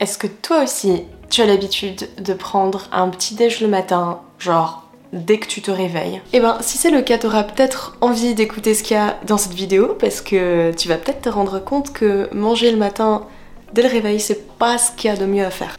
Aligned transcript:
Est-ce 0.00 0.16
que 0.16 0.28
toi 0.28 0.62
aussi, 0.62 1.02
tu 1.28 1.42
as 1.42 1.46
l'habitude 1.46 2.08
de 2.18 2.32
prendre 2.32 2.84
un 2.92 3.08
petit 3.08 3.34
déj 3.34 3.60
le 3.60 3.66
matin, 3.66 4.20
genre 4.38 4.84
dès 5.12 5.38
que 5.38 5.48
tu 5.48 5.60
te 5.60 5.72
réveilles 5.72 6.22
Eh 6.32 6.38
ben, 6.38 6.58
si 6.60 6.78
c'est 6.78 6.90
le 6.90 7.02
cas, 7.02 7.18
t'auras 7.18 7.42
peut-être 7.42 7.96
envie 8.00 8.34
d'écouter 8.34 8.74
ce 8.74 8.84
qu'il 8.84 8.96
y 8.96 9.00
a 9.00 9.18
dans 9.26 9.38
cette 9.38 9.54
vidéo 9.54 9.96
parce 9.98 10.20
que 10.20 10.72
tu 10.76 10.86
vas 10.86 10.98
peut-être 10.98 11.22
te 11.22 11.28
rendre 11.28 11.58
compte 11.58 11.92
que 11.92 12.32
manger 12.32 12.70
le 12.70 12.76
matin 12.76 13.26
dès 13.72 13.82
le 13.82 13.88
réveil, 13.88 14.20
c'est 14.20 14.56
pas 14.56 14.78
ce 14.78 14.92
qu'il 14.92 15.10
y 15.10 15.12
a 15.12 15.16
de 15.16 15.26
mieux 15.26 15.44
à 15.44 15.50
faire. 15.50 15.76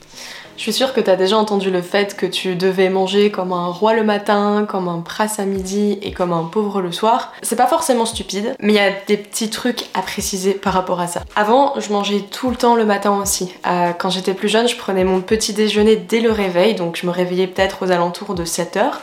Je 0.60 0.64
suis 0.64 0.74
sûre 0.74 0.92
que 0.92 1.00
t'as 1.00 1.16
déjà 1.16 1.38
entendu 1.38 1.72
le 1.72 1.82
fait 1.82 2.18
que 2.18 2.26
tu 2.26 2.58
devais 2.58 2.90
manger 2.90 3.32
comme 3.32 3.54
un 3.54 3.68
roi 3.68 3.94
le 3.94 4.04
matin, 4.04 4.66
comme 4.68 4.90
un 4.90 5.00
prince 5.00 5.40
à 5.40 5.46
midi 5.46 5.98
et 6.02 6.12
comme 6.12 6.34
un 6.34 6.44
pauvre 6.44 6.82
le 6.82 6.92
soir. 6.92 7.32
C'est 7.42 7.56
pas 7.56 7.66
forcément 7.66 8.06
stupide, 8.06 8.58
mais 8.60 8.74
il 8.74 8.76
y 8.76 8.80
a 8.80 8.92
des 9.08 9.16
petits 9.16 9.50
trucs 9.50 9.86
à 9.94 10.02
préciser 10.02 10.52
par 10.52 10.74
rapport 10.74 11.00
à 11.00 11.08
ça. 11.08 11.24
Avant, 11.38 11.80
je 11.80 11.94
mangeais 11.94 12.26
tout 12.30 12.50
le 12.50 12.58
temps 12.58 12.76
le 12.76 12.84
matin 12.84 13.18
aussi. 13.22 13.54
Euh, 13.66 13.94
quand 13.98 14.10
j'étais 14.10 14.34
plus 14.34 14.50
jeune, 14.50 14.68
je 14.68 14.76
prenais 14.76 15.06
mon 15.06 15.22
petit 15.22 15.54
déjeuner 15.54 15.96
dès 15.96 16.20
le 16.20 16.30
réveil, 16.30 16.76
donc 16.76 16.98
je 16.98 17.08
me 17.08 17.12
réveillais 17.12 17.48
peut-être 17.48 17.86
aux 17.86 17.92
alentours 17.92 18.36
de 18.36 18.44
7 18.44 18.76
heures. 18.76 19.00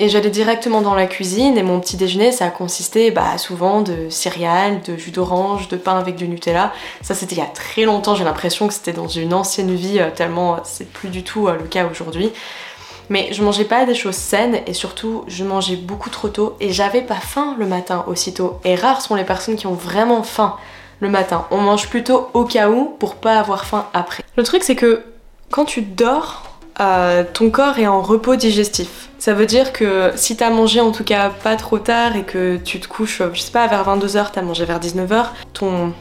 Et 0.00 0.08
j'allais 0.08 0.30
directement 0.30 0.80
dans 0.80 0.94
la 0.94 1.08
cuisine 1.08 1.58
et 1.58 1.64
mon 1.64 1.80
petit 1.80 1.96
déjeuner 1.96 2.30
ça 2.30 2.46
a 2.46 2.50
consisté 2.50 3.10
bah, 3.10 3.36
souvent 3.36 3.82
de 3.82 4.08
céréales, 4.10 4.80
de 4.82 4.96
jus 4.96 5.10
d'orange, 5.10 5.66
de 5.66 5.76
pain 5.76 5.98
avec 5.98 6.14
du 6.14 6.28
Nutella. 6.28 6.72
Ça 7.02 7.14
c'était 7.14 7.34
il 7.34 7.38
y 7.38 7.42
a 7.42 7.46
très 7.46 7.82
longtemps, 7.82 8.14
j'ai 8.14 8.22
l'impression 8.22 8.68
que 8.68 8.74
c'était 8.74 8.92
dans 8.92 9.08
une 9.08 9.34
ancienne 9.34 9.74
vie 9.74 9.98
euh, 9.98 10.10
tellement 10.14 10.54
euh, 10.54 10.58
c'est 10.62 10.88
plus 10.88 11.08
du 11.08 11.24
tout 11.24 11.48
euh, 11.48 11.56
le 11.58 11.64
cas 11.64 11.84
aujourd'hui. 11.90 12.30
Mais 13.10 13.32
je 13.32 13.42
mangeais 13.42 13.64
pas 13.64 13.86
des 13.86 13.94
choses 13.96 14.14
saines 14.14 14.60
et 14.68 14.72
surtout 14.72 15.24
je 15.26 15.42
mangeais 15.42 15.74
beaucoup 15.74 16.10
trop 16.10 16.28
tôt 16.28 16.56
et 16.60 16.72
j'avais 16.72 17.02
pas 17.02 17.16
faim 17.16 17.56
le 17.58 17.66
matin 17.66 18.04
aussitôt. 18.06 18.60
Et 18.64 18.76
rares 18.76 19.00
sont 19.00 19.16
les 19.16 19.24
personnes 19.24 19.56
qui 19.56 19.66
ont 19.66 19.74
vraiment 19.74 20.22
faim 20.22 20.54
le 21.00 21.08
matin. 21.08 21.46
On 21.50 21.58
mange 21.58 21.88
plutôt 21.88 22.28
au 22.34 22.44
cas 22.44 22.70
où 22.70 22.84
pour 22.84 23.16
pas 23.16 23.40
avoir 23.40 23.64
faim 23.64 23.86
après. 23.94 24.22
Le 24.36 24.44
truc 24.44 24.62
c'est 24.62 24.76
que 24.76 25.02
quand 25.50 25.64
tu 25.64 25.82
dors, 25.82 26.44
ton 26.76 27.50
corps 27.50 27.78
est 27.78 27.86
en 27.86 28.02
repos 28.02 28.36
digestif. 28.36 29.07
Ça 29.18 29.34
veut 29.34 29.46
dire 29.46 29.72
que 29.72 30.12
si 30.14 30.36
t'as 30.36 30.50
mangé 30.50 30.80
en 30.80 30.92
tout 30.92 31.02
cas 31.02 31.30
pas 31.30 31.56
trop 31.56 31.78
tard 31.78 32.14
et 32.14 32.22
que 32.22 32.56
tu 32.56 32.78
te 32.78 32.86
couches, 32.86 33.20
je 33.32 33.40
sais 33.40 33.50
pas, 33.50 33.66
vers 33.66 33.84
22h, 33.84 34.28
t'as 34.32 34.42
mangé 34.42 34.64
vers 34.64 34.78
19h, 34.78 35.26
ton 35.52 35.92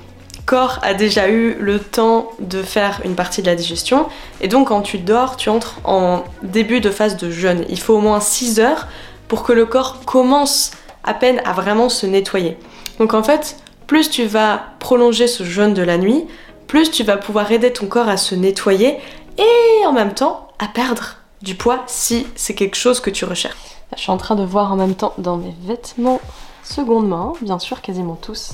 corps 0.45 0.79
a 0.83 0.93
déjà 0.93 1.27
eu 1.27 1.57
le 1.59 1.79
temps 1.79 2.31
de 2.39 2.61
faire 2.61 3.01
une 3.03 3.15
partie 3.15 3.41
de 3.41 3.47
la 3.47 3.55
digestion 3.55 4.07
et 4.39 4.47
donc 4.47 4.67
quand 4.67 4.81
tu 4.81 4.99
dors, 4.99 5.35
tu 5.35 5.49
entres 5.49 5.79
en 5.83 6.23
début 6.43 6.79
de 6.79 6.91
phase 6.91 7.17
de 7.17 7.31
jeûne. 7.31 7.65
Il 7.69 7.79
faut 7.79 7.95
au 7.95 8.01
moins 8.01 8.19
6 8.19 8.59
heures 8.59 8.87
pour 9.27 9.43
que 9.43 9.51
le 9.51 9.65
corps 9.65 10.05
commence 10.05 10.71
à 11.03 11.15
peine 11.15 11.41
à 11.43 11.53
vraiment 11.53 11.89
se 11.89 12.05
nettoyer. 12.05 12.55
Donc 12.99 13.15
en 13.15 13.23
fait, 13.23 13.57
plus 13.87 14.11
tu 14.11 14.25
vas 14.25 14.61
prolonger 14.77 15.27
ce 15.27 15.43
jeûne 15.43 15.73
de 15.73 15.81
la 15.81 15.97
nuit, 15.97 16.25
plus 16.67 16.91
tu 16.91 17.03
vas 17.03 17.17
pouvoir 17.17 17.51
aider 17.51 17.73
ton 17.73 17.87
corps 17.87 18.09
à 18.09 18.17
se 18.17 18.35
nettoyer 18.35 18.97
et 19.39 19.85
en 19.87 19.91
même 19.91 20.13
temps 20.13 20.49
à 20.59 20.67
perdre 20.67 21.15
du 21.41 21.55
poids 21.55 21.83
si 21.87 22.27
c'est 22.35 22.55
quelque 22.55 22.75
chose 22.75 22.99
que 22.99 23.09
tu 23.09 23.25
recherches. 23.25 23.55
Je 23.95 24.01
suis 24.01 24.11
en 24.11 24.17
train 24.17 24.35
de 24.35 24.43
voir 24.43 24.71
en 24.71 24.75
même 24.75 24.95
temps 24.95 25.13
dans 25.17 25.37
mes 25.37 25.55
vêtements 25.63 26.19
seconde 26.67 27.07
main, 27.07 27.33
bien 27.41 27.59
sûr, 27.59 27.81
quasiment 27.81 28.15
tous, 28.15 28.51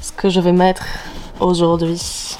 ce 0.00 0.12
que 0.12 0.28
je 0.28 0.40
vais 0.40 0.52
mettre 0.52 0.84
aujourd'hui. 1.40 2.36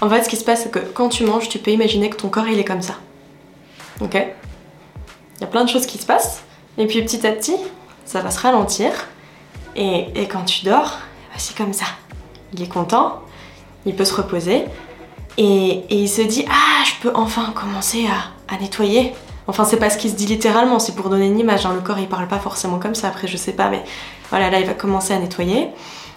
En 0.00 0.08
fait, 0.08 0.24
ce 0.24 0.28
qui 0.28 0.36
se 0.36 0.44
passe, 0.44 0.64
c'est 0.64 0.70
que 0.70 0.80
quand 0.80 1.08
tu 1.08 1.24
manges, 1.24 1.48
tu 1.48 1.58
peux 1.58 1.70
imaginer 1.70 2.10
que 2.10 2.16
ton 2.16 2.28
corps 2.28 2.48
il 2.48 2.58
est 2.58 2.64
comme 2.64 2.82
ça. 2.82 2.94
Ok? 4.00 4.14
Il 4.14 5.40
y 5.40 5.44
a 5.44 5.46
plein 5.46 5.64
de 5.64 5.68
choses 5.68 5.86
qui 5.86 5.98
se 5.98 6.06
passent, 6.06 6.42
et 6.76 6.86
puis 6.86 7.02
petit 7.02 7.26
à 7.26 7.32
petit, 7.32 7.56
ça 8.04 8.20
va 8.20 8.30
se 8.30 8.40
ralentir, 8.40 8.90
et, 9.76 10.26
quand 10.28 10.44
tu 10.44 10.64
dors, 10.64 10.98
bah, 11.30 11.36
c'est 11.36 11.56
comme 11.56 11.72
ça. 11.72 11.86
Il 12.52 12.62
est 12.62 12.68
content, 12.68 13.22
il 13.86 13.94
peut 13.94 14.04
se 14.04 14.14
reposer, 14.14 14.64
et, 15.36 15.84
et 15.88 15.94
il 15.94 16.08
se 16.08 16.22
dit 16.22 16.44
Ah, 16.48 16.84
je 16.84 17.00
peux 17.02 17.14
enfin 17.14 17.52
commencer 17.54 18.06
à, 18.06 18.37
à 18.48 18.56
nettoyer. 18.58 19.14
Enfin, 19.46 19.64
c'est 19.64 19.78
pas 19.78 19.88
ce 19.88 19.96
qui 19.96 20.10
se 20.10 20.14
dit 20.14 20.26
littéralement, 20.26 20.78
c'est 20.78 20.94
pour 20.94 21.08
donner 21.08 21.26
une 21.26 21.38
image. 21.38 21.64
Hein. 21.64 21.72
Le 21.74 21.80
corps, 21.80 21.98
il 21.98 22.08
parle 22.08 22.28
pas 22.28 22.38
forcément 22.38 22.78
comme 22.78 22.94
ça. 22.94 23.08
Après, 23.08 23.26
je 23.26 23.36
sais 23.36 23.52
pas, 23.52 23.68
mais 23.68 23.82
voilà, 24.30 24.50
là, 24.50 24.60
il 24.60 24.66
va 24.66 24.74
commencer 24.74 25.14
à 25.14 25.18
nettoyer. 25.18 25.68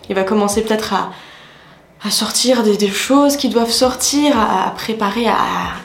Il 0.09 0.15
va 0.15 0.23
commencer 0.23 0.61
peut-être 0.61 0.93
à, 0.93 1.11
à, 2.05 2.11
sortir 2.11 2.63
des, 2.63 2.87
choses 2.89 3.37
qui 3.37 3.47
doivent 3.47 3.71
sortir, 3.71 4.37
à, 4.37 4.71
préparer, 4.71 5.27
à 5.27 5.37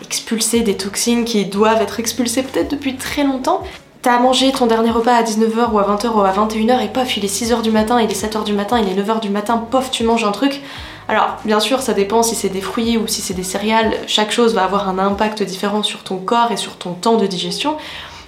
expulser 0.03 0.63
des 0.63 0.77
toxines 0.77 1.25
qui 1.25 1.45
doivent 1.45 1.81
être 1.81 2.01
expulsées 2.01 2.43
peut-être 2.43 2.73
depuis 2.73 2.97
très 2.97 3.23
longtemps. 3.23 3.63
T'as 4.03 4.19
mangé 4.19 4.51
ton 4.53 4.67
dernier 4.67 4.91
repas 4.91 5.15
à 5.15 5.23
19h 5.23 5.73
ou 5.73 5.79
à 5.79 5.97
20h 5.97 6.13
ou 6.15 6.21
à 6.21 6.33
21h 6.33 6.85
et 6.85 6.89
pof, 6.89 7.17
il 7.17 7.25
est 7.25 7.43
6h 7.43 7.63
du 7.63 7.71
matin, 7.73 8.01
il 8.01 8.11
est 8.11 8.25
7h 8.25 8.45
du 8.45 8.53
matin, 8.53 8.81
il 8.81 8.89
est 8.89 9.03
9h 9.03 9.21
du 9.21 9.31
matin, 9.31 9.57
pof, 9.71 9.91
tu 9.91 10.05
manges 10.05 10.25
un 10.25 10.33
truc. 10.33 10.63
Alors, 11.09 11.37
bien 11.45 11.61
sûr, 11.61 11.83
ça 11.83 11.93
dépend 11.93 12.23
si 12.23 12.35
c'est 12.35 12.49
des 12.49 12.61
fruits 12.61 12.99
ou 12.99 13.07
si 13.07 13.21
c'est 13.21 13.35
des 13.35 13.45
céréales. 13.45 13.95
Chaque 14.07 14.33
chose 14.33 14.55
va 14.55 14.65
avoir 14.65 14.89
un 14.89 14.99
impact 14.99 15.43
différent 15.43 15.83
sur 15.83 16.03
ton 16.03 16.17
corps 16.17 16.51
et 16.51 16.57
sur 16.57 16.77
ton 16.77 16.95
temps 16.95 17.17
de 17.17 17.27
digestion. 17.27 17.77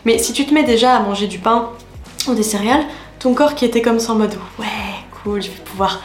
Mais 0.04 0.18
si 0.18 0.32
tu 0.32 0.46
te 0.46 0.54
mets 0.54 0.62
déjà 0.62 0.96
à 0.96 1.00
manger 1.00 1.26
du 1.26 1.38
pain 1.38 1.70
ou 2.28 2.34
des 2.34 2.44
céréales, 2.44 2.84
ton 3.18 3.34
corps 3.34 3.54
qui 3.54 3.64
était 3.64 3.82
comme 3.82 3.98
ça 3.98 4.12
en 4.12 4.16
mode 4.16 4.34
ouais, 4.60 4.66
cool, 5.22 5.42
je 5.42 5.48
vais 5.48 5.60
pouvoir 5.64 6.00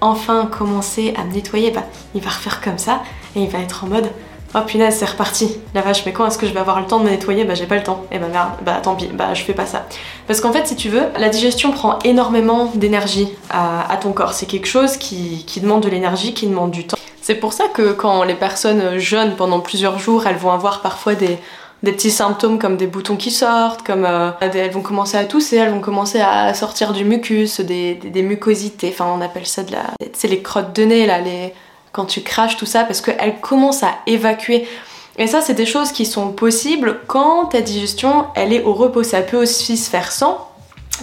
enfin 0.00 0.46
commencer 0.46 1.14
à 1.16 1.24
me 1.24 1.32
nettoyer, 1.32 1.70
bah, 1.70 1.84
il 2.14 2.20
va 2.20 2.30
refaire 2.30 2.60
comme 2.60 2.78
ça 2.78 3.02
et 3.34 3.40
il 3.40 3.48
va 3.48 3.58
être 3.58 3.84
en 3.84 3.88
mode 3.88 4.10
Oh 4.54 4.60
punaise, 4.66 4.96
c'est 4.98 5.04
reparti. 5.04 5.58
La 5.74 5.82
vache, 5.82 6.06
mais 6.06 6.12
quand 6.12 6.26
est-ce 6.26 6.38
que 6.38 6.46
je 6.46 6.54
vais 6.54 6.60
avoir 6.60 6.80
le 6.80 6.86
temps 6.86 7.00
de 7.00 7.04
me 7.04 7.10
nettoyer? 7.10 7.44
Bah 7.44 7.54
j'ai 7.54 7.66
pas 7.66 7.76
le 7.76 7.82
temps. 7.82 8.04
Et 8.10 8.16
eh 8.16 8.18
bah 8.18 8.28
merde, 8.32 8.48
bah 8.62 8.80
tant 8.82 8.94
pis, 8.94 9.08
bah 9.08 9.34
je 9.34 9.42
fais 9.42 9.52
pas 9.52 9.66
ça. 9.66 9.86
Parce 10.26 10.40
qu'en 10.40 10.52
fait, 10.52 10.66
si 10.66 10.74
tu 10.74 10.88
veux, 10.88 11.02
la 11.18 11.28
digestion 11.28 11.70
prend 11.70 11.98
énormément 12.00 12.72
d'énergie 12.74 13.28
à, 13.50 13.96
ton 14.00 14.12
corps. 14.12 14.32
C'est 14.32 14.46
quelque 14.46 14.66
chose 14.66 14.96
qui, 14.96 15.44
demande 15.60 15.82
de 15.82 15.88
l'énergie, 15.88 16.32
qui 16.32 16.46
demande 16.46 16.70
du 16.70 16.86
temps. 16.86 16.96
C'est 17.20 17.34
pour 17.34 17.52
ça 17.52 17.64
que 17.68 17.92
quand 17.92 18.22
les 18.22 18.34
personnes 18.34 18.98
jeûnent 18.98 19.36
pendant 19.36 19.60
plusieurs 19.60 19.98
jours, 19.98 20.26
elles 20.26 20.36
vont 20.36 20.52
avoir 20.52 20.80
parfois 20.80 21.14
des, 21.14 21.38
petits 21.84 22.10
symptômes 22.10 22.58
comme 22.58 22.76
des 22.78 22.86
boutons 22.86 23.16
qui 23.16 23.30
sortent, 23.30 23.86
comme 23.86 24.06
euh, 24.06 24.30
elles 24.40 24.70
vont 24.70 24.80
commencer 24.80 25.18
à 25.18 25.26
tousser, 25.26 25.56
elles 25.56 25.70
vont 25.70 25.80
commencer 25.80 26.20
à 26.20 26.52
sortir 26.54 26.92
du 26.92 27.04
mucus, 27.04 27.60
des, 27.60 27.94
des 27.94 28.22
mucosités, 28.22 28.90
enfin 28.92 29.06
on 29.16 29.20
appelle 29.20 29.46
ça 29.46 29.62
de 29.62 29.72
la... 29.72 29.84
C'est 30.12 30.26
les 30.26 30.42
crottes 30.42 30.74
de 30.74 30.82
nez 30.82 31.06
là, 31.06 31.20
les 31.20 31.52
quand 31.98 32.06
tu 32.06 32.22
craches 32.22 32.56
tout 32.56 32.64
ça 32.64 32.84
parce 32.84 33.00
qu'elle 33.00 33.40
commence 33.40 33.82
à 33.82 33.90
évacuer. 34.06 34.68
Et 35.16 35.26
ça, 35.26 35.40
c'est 35.40 35.54
des 35.54 35.66
choses 35.66 35.90
qui 35.90 36.06
sont 36.06 36.30
possibles 36.30 37.00
quand 37.08 37.46
ta 37.46 37.60
digestion, 37.60 38.26
elle 38.36 38.52
est 38.52 38.62
au 38.62 38.72
repos. 38.72 39.02
Ça 39.02 39.20
peut 39.20 39.36
aussi 39.36 39.76
se 39.76 39.90
faire 39.90 40.12
sans. 40.12 40.48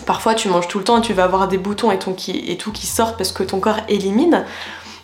Parfois, 0.06 0.35
tu 0.35 0.47
manges 0.47 0.69
tout 0.69 0.78
le 0.78 0.85
temps 0.85 1.00
et 1.00 1.01
tu 1.01 1.11
vas 1.11 1.25
avoir 1.25 1.50
des 1.50 1.57
boutons 1.57 1.91
et, 1.91 2.00
tout 2.00 2.13
qui 2.13 2.88
sortent 2.88 3.17
parce 3.17 3.33
que 3.33 3.44
ton 3.44 3.59
corps 3.59 3.81
élimine. 3.89 4.45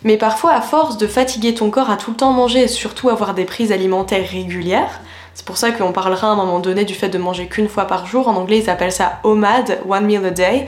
Mais 0.02 0.16
parfois, 0.16 0.54
à 0.54 0.62
force 0.62 0.96
de 0.96 1.06
fatiguer 1.06 1.52
ton 1.52 1.68
corps 1.68 1.90
à 1.90 1.98
tout 1.98 2.12
le 2.12 2.16
temps 2.16 2.32
manger 2.32 2.62
et 2.62 2.68
surtout 2.68 3.10
avoir 3.10 3.34
des 3.34 3.44
prises 3.44 3.70
alimentaires 3.70 4.26
régulières, 4.26 5.02
c'est 5.34 5.44
pour 5.44 5.58
ça 5.58 5.72
qu'on 5.72 5.92
parlera 5.92 6.28
à 6.28 6.30
un 6.30 6.36
moment 6.36 6.58
donné 6.58 6.86
du 6.86 6.94
fait 6.94 7.10
de 7.10 7.18
manger 7.18 7.48
qu'une 7.48 7.68
fois 7.68 7.84
par 7.84 8.06
jour. 8.06 8.28
En 8.28 8.36
anglais, 8.36 8.60
ils 8.60 8.70
appellent 8.70 8.92
ça 8.92 9.20
OMAD, 9.24 9.80
One 9.86 10.06
Meal 10.06 10.24
a 10.24 10.30
Day. 10.30 10.66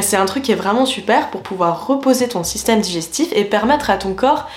C'est 0.00 0.16
un 0.16 0.26
truc 0.26 0.42
qui 0.42 0.52
est 0.52 0.56
vraiment 0.56 0.86
super 0.86 1.30
pour 1.30 1.42
pouvoir 1.42 1.86
reposer 1.86 2.28
ton 2.28 2.44
système 2.44 2.80
digestif 2.80 3.28
et 3.32 3.44
permettre 3.44 3.90
à 3.90 3.96
ton 3.96 4.14
corps 4.14 4.48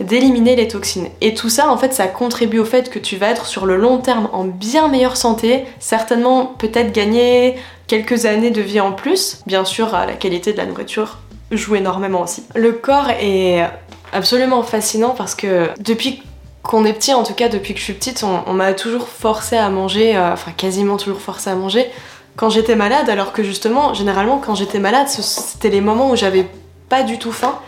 d'éliminer 0.00 0.56
les 0.56 0.68
toxines. 0.68 1.08
Et 1.20 1.34
tout 1.34 1.48
ça, 1.48 1.70
en 1.70 1.76
fait, 1.76 1.92
ça 1.92 2.06
contribue 2.06 2.58
au 2.58 2.64
fait 2.64 2.90
que 2.90 2.98
tu 2.98 3.16
vas 3.16 3.28
être 3.28 3.46
sur 3.46 3.66
le 3.66 3.76
long 3.76 3.98
terme 3.98 4.28
en 4.32 4.44
bien 4.44 4.88
meilleure 4.88 5.16
santé, 5.16 5.64
certainement 5.78 6.46
peut-être 6.46 6.92
gagner 6.92 7.56
quelques 7.86 8.26
années 8.26 8.50
de 8.50 8.62
vie 8.62 8.80
en 8.80 8.92
plus. 8.92 9.38
Bien 9.46 9.64
sûr, 9.64 9.92
la 9.92 10.14
qualité 10.14 10.52
de 10.52 10.58
la 10.58 10.66
nourriture 10.66 11.18
joue 11.50 11.76
énormément 11.76 12.22
aussi. 12.22 12.44
Le 12.54 12.72
corps 12.72 13.10
est 13.10 13.64
absolument 14.12 14.62
fascinant 14.62 15.10
parce 15.10 15.34
que 15.34 15.68
depuis 15.78 16.22
qu'on 16.62 16.84
est 16.84 16.92
petit, 16.92 17.12
en 17.12 17.24
tout 17.24 17.34
cas 17.34 17.48
depuis 17.48 17.74
que 17.74 17.80
je 17.80 17.84
suis 17.84 17.92
petite, 17.92 18.24
on, 18.46 18.52
m'a 18.52 18.72
toujours 18.72 19.08
forcé 19.08 19.56
à 19.56 19.68
manger, 19.68 20.16
euh, 20.16 20.32
enfin 20.32 20.52
quasiment 20.56 20.96
toujours 20.96 21.20
forcé 21.20 21.50
à 21.50 21.54
manger 21.54 21.90
quand 22.42 22.50
j'étais 22.50 22.74
malade, 22.74 23.08
alors 23.08 23.32
que 23.32 23.44
justement, 23.44 23.94
généralement, 23.94 24.38
quand 24.44 24.56
j'étais 24.56 24.80
malade, 24.80 25.06
c'était 25.06 25.68
les 25.68 25.80
moments 25.80 26.10
où 26.10 26.16
j'avais 26.16 26.44
pas 26.88 27.04
du 27.04 27.16
tout 27.16 27.30
faim 27.30 27.60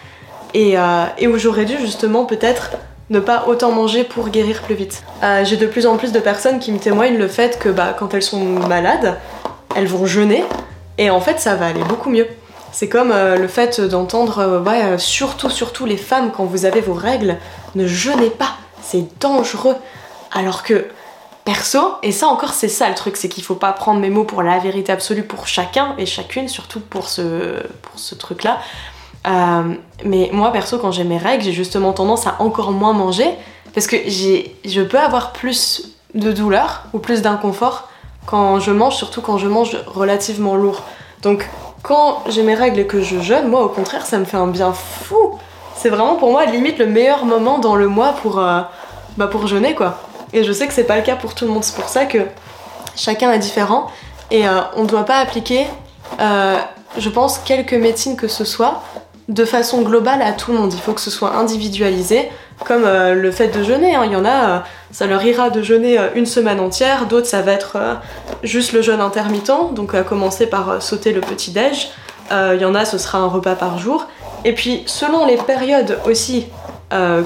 et, 0.52 0.76
euh, 0.76 1.04
où 1.28 1.38
j'aurais 1.38 1.64
dû 1.64 1.78
justement 1.78 2.24
peut-être 2.24 2.72
ne 3.08 3.20
pas 3.20 3.44
autant 3.46 3.70
manger 3.70 4.02
pour 4.02 4.30
guérir 4.30 4.62
plus 4.62 4.74
vite. 4.74 5.04
Euh, 5.22 5.44
j'ai 5.44 5.56
de 5.56 5.66
plus 5.66 5.86
en 5.86 5.96
plus 5.96 6.10
de 6.10 6.18
personnes 6.18 6.58
qui 6.58 6.72
me 6.72 6.80
témoignent 6.80 7.18
le 7.18 7.28
fait 7.28 7.56
que 7.60 7.68
bah, 7.68 7.94
quand 7.96 8.14
elles 8.14 8.24
sont 8.24 8.44
malades, 8.44 9.16
elles 9.76 9.86
vont 9.86 10.06
jeûner 10.06 10.42
et 10.98 11.08
en 11.08 11.20
fait 11.20 11.38
ça 11.38 11.54
va 11.54 11.66
aller 11.66 11.84
beaucoup 11.88 12.10
mieux. 12.10 12.26
C'est 12.72 12.88
comme 12.88 13.12
euh, 13.12 13.36
le 13.36 13.46
fait 13.46 13.80
d'entendre, 13.80 14.60
ouais, 14.66 14.98
surtout, 14.98 15.50
surtout 15.50 15.86
les 15.86 15.96
femmes, 15.96 16.32
quand 16.36 16.46
vous 16.46 16.64
avez 16.64 16.80
vos 16.80 16.94
règles, 16.94 17.36
ne 17.76 17.86
jeûnez 17.86 18.30
pas, 18.30 18.56
c'est 18.82 19.04
dangereux. 19.20 19.76
Alors 20.32 20.64
que 20.64 20.86
perso. 21.44 21.94
Et 22.02 22.12
ça 22.12 22.26
encore, 22.26 22.52
c'est 22.52 22.68
ça 22.68 22.88
le 22.88 22.94
truc, 22.94 23.16
c'est 23.16 23.28
qu'il 23.28 23.44
faut 23.44 23.54
pas 23.54 23.72
prendre 23.72 24.00
mes 24.00 24.10
mots 24.10 24.24
pour 24.24 24.42
la 24.42 24.58
vérité 24.58 24.92
absolue 24.92 25.22
pour 25.22 25.46
chacun 25.46 25.94
et 25.98 26.06
chacune, 26.06 26.48
surtout 26.48 26.80
pour 26.80 27.08
ce, 27.08 27.62
truc-là. 28.18 28.58
Euh, 29.26 29.74
mais 30.04 30.30
moi, 30.32 30.52
perso, 30.52 30.78
quand 30.78 30.92
j'ai 30.92 31.04
mes 31.04 31.18
règles, 31.18 31.44
j'ai 31.44 31.52
justement 31.52 31.92
tendance 31.92 32.26
à 32.26 32.36
encore 32.40 32.72
moins 32.72 32.92
manger 32.92 33.30
parce 33.74 33.86
que 33.86 33.96
je 33.96 34.82
peux 34.82 34.98
avoir 34.98 35.32
plus 35.32 35.94
de 36.14 36.32
douleur 36.32 36.84
ou 36.92 36.98
plus 36.98 37.22
d'inconfort 37.22 37.88
quand 38.26 38.60
je 38.60 38.70
mange, 38.70 38.96
surtout 38.96 39.20
quand 39.20 39.38
je 39.38 39.48
mange 39.48 39.76
relativement 39.86 40.54
lourd. 40.56 40.82
Donc, 41.22 41.48
quand 41.82 42.22
j'ai 42.28 42.42
mes 42.42 42.54
règles 42.54 42.80
et 42.80 42.86
que 42.86 43.02
je 43.02 43.20
jeûne, 43.20 43.48
moi, 43.48 43.62
au 43.62 43.68
contraire, 43.68 44.06
ça 44.06 44.18
me 44.18 44.24
fait 44.24 44.36
un 44.36 44.46
bien 44.46 44.72
fou. 44.72 45.38
C'est 45.74 45.90
vraiment 45.90 46.14
pour 46.14 46.30
moi 46.30 46.46
limite 46.46 46.78
le 46.78 46.86
meilleur 46.86 47.24
moment 47.24 47.58
dans 47.58 47.74
le 47.74 47.88
mois 47.88 48.12
pour. 48.22 48.38
Euh, 48.38 48.60
bah 49.16 49.28
pour 49.28 49.46
jeûner 49.46 49.74
quoi. 49.74 49.98
Et 50.34 50.42
je 50.42 50.52
sais 50.52 50.66
que 50.66 50.74
c'est 50.74 50.84
pas 50.84 50.96
le 50.96 51.02
cas 51.02 51.14
pour 51.14 51.34
tout 51.34 51.46
le 51.46 51.52
monde, 51.52 51.62
c'est 51.62 51.76
pour 51.76 51.88
ça 51.88 52.06
que 52.06 52.18
chacun 52.96 53.32
est 53.32 53.38
différent 53.38 53.86
et 54.32 54.46
euh, 54.48 54.60
on 54.76 54.82
ne 54.82 54.88
doit 54.88 55.04
pas 55.04 55.18
appliquer, 55.18 55.66
euh, 56.20 56.56
je 56.98 57.08
pense, 57.08 57.38
quelques 57.38 57.74
médecines 57.74 58.16
que 58.16 58.26
ce 58.26 58.44
soit 58.44 58.82
de 59.28 59.44
façon 59.44 59.82
globale 59.82 60.20
à 60.22 60.32
tout 60.32 60.50
le 60.52 60.58
monde. 60.58 60.72
Il 60.74 60.80
faut 60.80 60.92
que 60.92 61.00
ce 61.00 61.10
soit 61.10 61.36
individualisé, 61.36 62.28
comme 62.64 62.84
euh, 62.84 63.14
le 63.14 63.30
fait 63.30 63.48
de 63.48 63.62
jeûner. 63.62 63.94
Hein. 63.94 64.02
Il 64.06 64.10
y 64.12 64.16
en 64.16 64.24
a, 64.24 64.64
ça 64.90 65.06
leur 65.06 65.24
ira 65.24 65.50
de 65.50 65.62
jeûner 65.62 65.98
une 66.16 66.26
semaine 66.26 66.58
entière, 66.58 67.06
d'autres 67.06 67.28
ça 67.28 67.40
va 67.40 67.52
être 67.52 67.78
juste 68.42 68.72
le 68.72 68.82
jeûne 68.82 69.00
intermittent, 69.00 69.72
donc 69.72 69.94
à 69.94 70.02
commencer 70.02 70.48
par 70.48 70.82
sauter 70.82 71.12
le 71.12 71.20
petit-déj. 71.20 71.90
Il 72.32 72.60
y 72.60 72.64
en 72.64 72.74
a, 72.74 72.84
ce 72.84 72.98
sera 72.98 73.18
un 73.18 73.28
repas 73.28 73.54
par 73.54 73.78
jour. 73.78 74.06
Et 74.44 74.52
puis 74.52 74.82
selon 74.86 75.26
les 75.26 75.36
périodes 75.36 75.98
aussi 76.06 76.46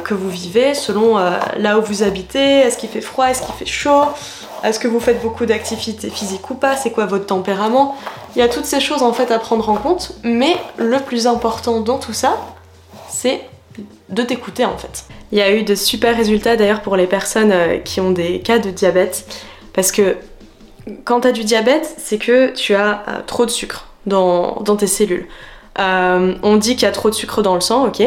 que 0.05 0.15
vous 0.15 0.31
vivez, 0.31 0.75
selon 0.75 1.17
là 1.17 1.79
où 1.79 1.83
vous 1.83 2.03
habitez, 2.03 2.61
est-ce 2.61 2.79
qu'il 2.79 2.89
fait 2.89 3.01
froid, 3.01 3.27
est-ce 3.27 3.43
qu'il 3.43 3.55
fait 3.55 3.67
chaud, 3.67 4.05
est-ce 4.65 4.79
que 4.79 4.89
vous 4.89 5.01
faites 5.01 5.23
beaucoup 5.23 5.47
d'activités 5.47 6.11
physiques 6.11 6.51
ou 6.51 6.55
pas 6.55 6.77
C'est 6.77 6.91
quoi 6.91 7.07
votre 7.07 7.27
tempérament 7.27 7.97
Il 8.35 8.39
y 8.39 8.43
a 8.43 8.49
toutes 8.49 8.65
ces 8.65 8.81
choses 8.81 9.03
en 9.03 9.13
fait 9.13 9.31
à 9.31 9.39
prendre 9.39 9.69
en 9.69 9.77
compte, 9.77 10.13
mais 10.25 10.57
le 10.77 10.99
plus 10.99 11.27
important 11.27 11.81
dans 11.81 11.99
tout 11.99 12.13
ça, 12.13 12.39
c'est 13.09 13.43
de 14.09 14.23
t'écouter 14.23 14.65
en 14.65 14.77
fait. 14.77 15.05
Il 15.33 15.39
y 15.39 15.43
a 15.43 15.53
eu 15.53 15.63
de 15.63 15.75
super 15.75 16.17
résultats 16.17 16.57
d'ailleurs 16.57 16.83
pour 16.83 16.97
les 16.97 17.07
personnes 17.07 17.53
euh, 17.53 17.79
qui 17.79 18.01
ont 18.01 18.11
des 18.11 18.41
cas 18.41 18.59
de 18.59 18.71
diabète, 18.71 19.27
parce 19.75 19.93
que 19.93 20.17
quand 21.05 21.21
tu 21.21 21.29
as 21.29 21.33
du 21.33 21.45
diabète, 21.45 21.95
c'est 21.99 22.19
que 22.19 22.53
tu 22.53 22.75
as 22.75 23.03
euh, 23.09 23.21
trop 23.27 23.45
de 23.45 23.51
sucre 23.51 23.87
dans, 24.07 24.63
dans 24.63 24.77
tes 24.77 24.87
cellules. 24.87 25.27
Euh, 25.79 26.35
on 26.43 26.57
dit 26.57 26.75
qu'il 26.75 26.83
y 26.83 26.87
a 26.87 26.93
trop 26.93 27.09
de 27.09 27.15
sucre 27.15 27.41
dans 27.43 27.55
le 27.55 27.61
sang, 27.61 27.87
ok, 27.87 28.03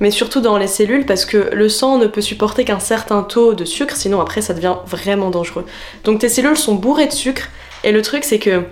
mais 0.00 0.10
surtout 0.10 0.40
dans 0.40 0.58
les 0.58 0.66
cellules 0.66 1.06
parce 1.06 1.24
que 1.24 1.50
le 1.52 1.68
sang 1.68 1.98
ne 1.98 2.06
peut 2.06 2.20
supporter 2.20 2.64
qu'un 2.64 2.80
certain 2.80 3.22
taux 3.22 3.54
de 3.54 3.64
sucre, 3.64 3.94
sinon 3.96 4.20
après 4.20 4.42
ça 4.42 4.54
devient 4.54 4.76
vraiment 4.86 5.30
dangereux. 5.30 5.64
Donc 6.04 6.18
tes 6.18 6.28
cellules 6.28 6.56
sont 6.56 6.74
bourrées 6.74 7.06
de 7.06 7.12
sucre 7.12 7.48
et 7.84 7.92
le 7.92 8.02
truc 8.02 8.24
c'est 8.24 8.40
que 8.40 8.64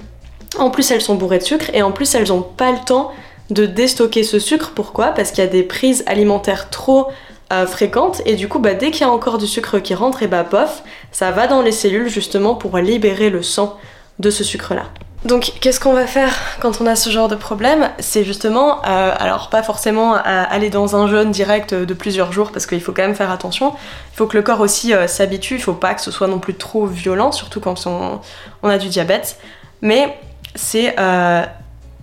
en 0.59 0.71
plus 0.71 0.91
elles 0.91 1.01
sont 1.01 1.15
bourrées 1.15 1.39
de 1.39 1.45
sucre 1.45 1.67
et 1.75 1.83
en 1.83 1.93
plus 1.93 2.13
elles 2.15 2.29
n'ont 2.29 2.43
pas 2.43 2.73
le 2.73 2.79
temps 2.85 3.13
de 3.51 3.67
déstocker 3.67 4.25
ce 4.25 4.41
sucre. 4.41 4.73
Pourquoi? 4.75 5.09
Parce 5.09 5.31
qu'il 5.31 5.45
y 5.45 5.47
a 5.47 5.51
des 5.51 5.63
prises 5.63 6.03
alimentaires 6.07 6.71
trop 6.71 7.07
euh, 7.53 7.67
fréquentes 7.67 8.21
et 8.27 8.35
du 8.35 8.49
coup 8.49 8.59
bah, 8.59 8.75
dès 8.75 8.91
qu'il 8.91 9.03
y 9.03 9.05
a 9.05 9.13
encore 9.13 9.39
du 9.39 9.47
sucre 9.47 9.79
qui 9.79 9.95
rentre 9.95 10.25
et 10.25 10.27
bah 10.27 10.43
pof, 10.43 10.83
ça 11.13 11.31
va 11.31 11.47
dans 11.47 11.63
les 11.63 11.73
cellules 11.73 12.09
justement 12.09 12.57
pour 12.57 12.79
libérer 12.79 13.31
le 13.31 13.45
sang 13.45 13.79
de 14.19 14.31
ce 14.31 14.43
sucre 14.43 14.75
là. 14.75 14.87
Donc 15.25 15.53
qu'est-ce 15.61 15.79
qu'on 15.79 15.93
va 15.93 16.07
faire 16.07 16.33
quand 16.61 16.81
on 16.81 16.87
a 16.87 16.97
ce 16.97 17.11
genre 17.11 17.29
de 17.29 17.35
problème? 17.35 17.91
C'est 17.99 18.25
justement, 18.25 18.79
euh, 18.87 19.13
alors 19.19 19.51
pas 19.51 19.63
forcément 19.63 20.15
aller 20.15 20.71
dans 20.71 20.97
un 20.97 21.09
jeûne 21.09 21.31
direct 21.31 21.75
de 21.75 21.95
plusieurs 21.95 22.33
jours 22.33 22.53
parce 22.53 22.65
qu'il 22.67 22.81
faut 22.81 22.93
quand 22.93 23.03
même 23.03 23.15
faire 23.15 23.31
attention. 23.31 23.75
Il 24.15 24.17
faut 24.17 24.27
que 24.27 24.37
le 24.37 24.43
corps 24.43 24.61
aussi 24.61 24.95
euh, 24.95 25.07
s'habitue, 25.07 25.57
il 25.57 25.61
faut 25.61 25.75
pas 25.75 25.93
que 25.93 26.01
ce 26.01 26.11
soit 26.11 26.27
non 26.27 26.39
plus 26.39 26.55
trop 26.55 26.87
violent, 26.87 27.33
surtout 27.33 27.61
quand 27.61 27.87
on, 27.87 28.69
a 28.69 28.79
du 28.79 28.89
diabète. 28.89 29.39
Mais 29.83 30.17
c'est 30.55 30.95
euh, 30.99 31.45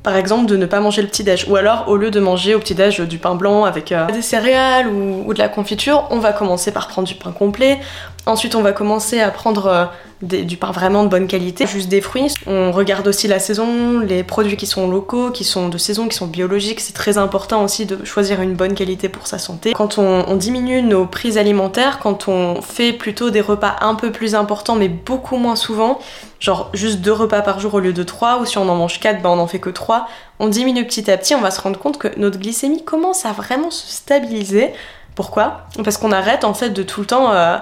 par 0.03 0.15
exemple 0.15 0.45
de 0.45 0.55
ne 0.55 0.67
pas 0.67 0.79
manger 0.79 1.01
le 1.01 1.07
petit-déj. 1.07 1.47
Ou 1.49 1.55
alors 1.55 1.85
au 1.87 1.97
lieu 1.97 2.11
de 2.11 2.19
manger 2.19 2.53
au 2.53 2.59
petit-déj 2.59 2.99
du 2.99 3.17
pain 3.17 3.33
blanc 3.33 3.65
avec 3.65 3.95
des 4.13 4.21
céréales 4.21 4.89
ou, 4.89 5.33
de 5.33 5.39
la 5.39 5.49
confiture, 5.49 6.05
on 6.11 6.19
va 6.19 6.33
commencer 6.33 6.71
par 6.71 6.87
prendre 6.87 7.07
du 7.07 7.15
pain 7.15 7.31
complet. 7.31 7.79
Ensuite 8.27 8.55
on 8.55 8.61
va 8.61 8.73
commencer 8.73 9.19
à 9.19 9.31
prendre 9.31 9.89
du 10.21 10.57
pain 10.57 10.71
vraiment 10.71 11.03
de 11.03 11.09
bonne 11.09 11.27
qualité, 11.27 11.67
juste 11.67 11.89
des 11.89 12.01
fruits. 12.01 12.33
On 12.47 12.71
regarde 12.71 13.07
aussi 13.07 13.27
la 13.27 13.39
saison, 13.39 13.99
les 13.99 14.23
produits 14.23 14.57
qui 14.57 14.65
sont 14.65 14.89
locaux, 14.89 15.29
qui 15.29 15.43
sont 15.43 15.69
de 15.69 15.77
saison, 15.77 16.07
qui 16.07 16.17
sont 16.17 16.25
biologiques. 16.25 16.79
C'est 16.79 16.93
très 16.93 17.17
important 17.17 17.63
aussi 17.63 17.85
de 17.85 18.03
choisir 18.03 18.41
une 18.41 18.55
bonne 18.55 18.73
qualité 18.73 19.09
pour 19.09 19.27
sa 19.27 19.37
santé. 19.37 19.73
Quand 19.73 19.97
on, 19.99 20.35
diminue 20.35 20.81
nos 20.81 21.05
prises 21.05 21.37
alimentaires, 21.37 21.99
quand 21.99 22.27
on 22.27 22.61
fait 22.61 22.93
plutôt 22.93 23.29
des 23.29 23.41
repas 23.41 23.75
un 23.81 23.95
peu 23.95 24.11
plus 24.11 24.35
importants 24.35 24.75
mais 24.75 24.89
beaucoup 24.89 25.37
moins 25.37 25.55
souvent, 25.55 25.99
genre 26.39 26.69
juste 26.73 27.01
deux 27.01 27.13
repas 27.13 27.41
par 27.41 27.59
jour 27.59 27.75
au 27.75 27.79
lieu 27.79 27.93
de 27.93 28.03
trois, 28.03 28.39
ou 28.39 28.45
si 28.45 28.57
on 28.57 28.67
en 28.69 28.75
mange 28.75 28.99
quatre, 28.99 29.21
ben 29.21 29.29
on 29.29 29.39
en 29.39 29.47
fait 29.47 29.59
que 29.59 29.69
trois, 29.69 30.07
on 30.39 30.47
diminue 30.47 30.85
petit 30.85 31.09
à 31.09 31.17
petit, 31.17 31.35
on 31.35 31.41
va 31.41 31.51
se 31.51 31.61
rendre 31.61 31.79
compte 31.79 31.97
que 31.97 32.07
notre 32.17 32.39
glycémie 32.39 32.83
commence 32.83 33.25
à 33.25 33.31
vraiment 33.31 33.71
se 33.71 33.87
stabiliser. 33.87 34.73
Pourquoi? 35.15 35.61
Parce 35.83 35.97
qu'on 35.97 36.11
arrête 36.11 36.43
en 36.43 36.53
fait 36.53 36.69
de 36.69 36.83
tout 36.83 37.01
le 37.01 37.07
temps 37.07 37.31
euh, 37.31 37.57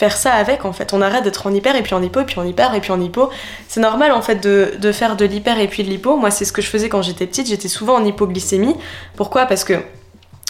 faire 0.00 0.16
ça 0.16 0.32
avec 0.32 0.64
en 0.64 0.72
fait. 0.72 0.94
On 0.94 1.02
arrête 1.02 1.24
d'être 1.24 1.46
en 1.46 1.54
hyper 1.54 1.76
et 1.76 1.82
puis 1.82 1.94
en 1.94 2.02
hypo 2.02 2.20
et 2.20 2.24
puis 2.24 2.40
en 2.40 2.44
hyper 2.44 2.74
et 2.74 2.80
puis 2.80 2.90
en 2.90 3.00
hypo. 3.00 3.28
C'est 3.68 3.80
normal 3.80 4.12
en 4.12 4.22
fait 4.22 4.36
de, 4.36 4.92
faire 4.92 5.14
de 5.14 5.26
l'hyper 5.26 5.60
et 5.60 5.68
puis 5.68 5.84
de 5.84 5.90
l'hypo. 5.90 6.16
Moi 6.16 6.30
c'est 6.30 6.46
ce 6.46 6.52
que 6.52 6.62
je 6.62 6.68
faisais 6.68 6.88
quand 6.88 7.02
j'étais 7.02 7.26
petite, 7.26 7.48
j'étais 7.48 7.68
souvent 7.68 7.96
en 7.96 8.04
hypoglycémie. 8.04 8.76
Pourquoi? 9.16 9.44
Parce 9.44 9.62
que 9.62 9.74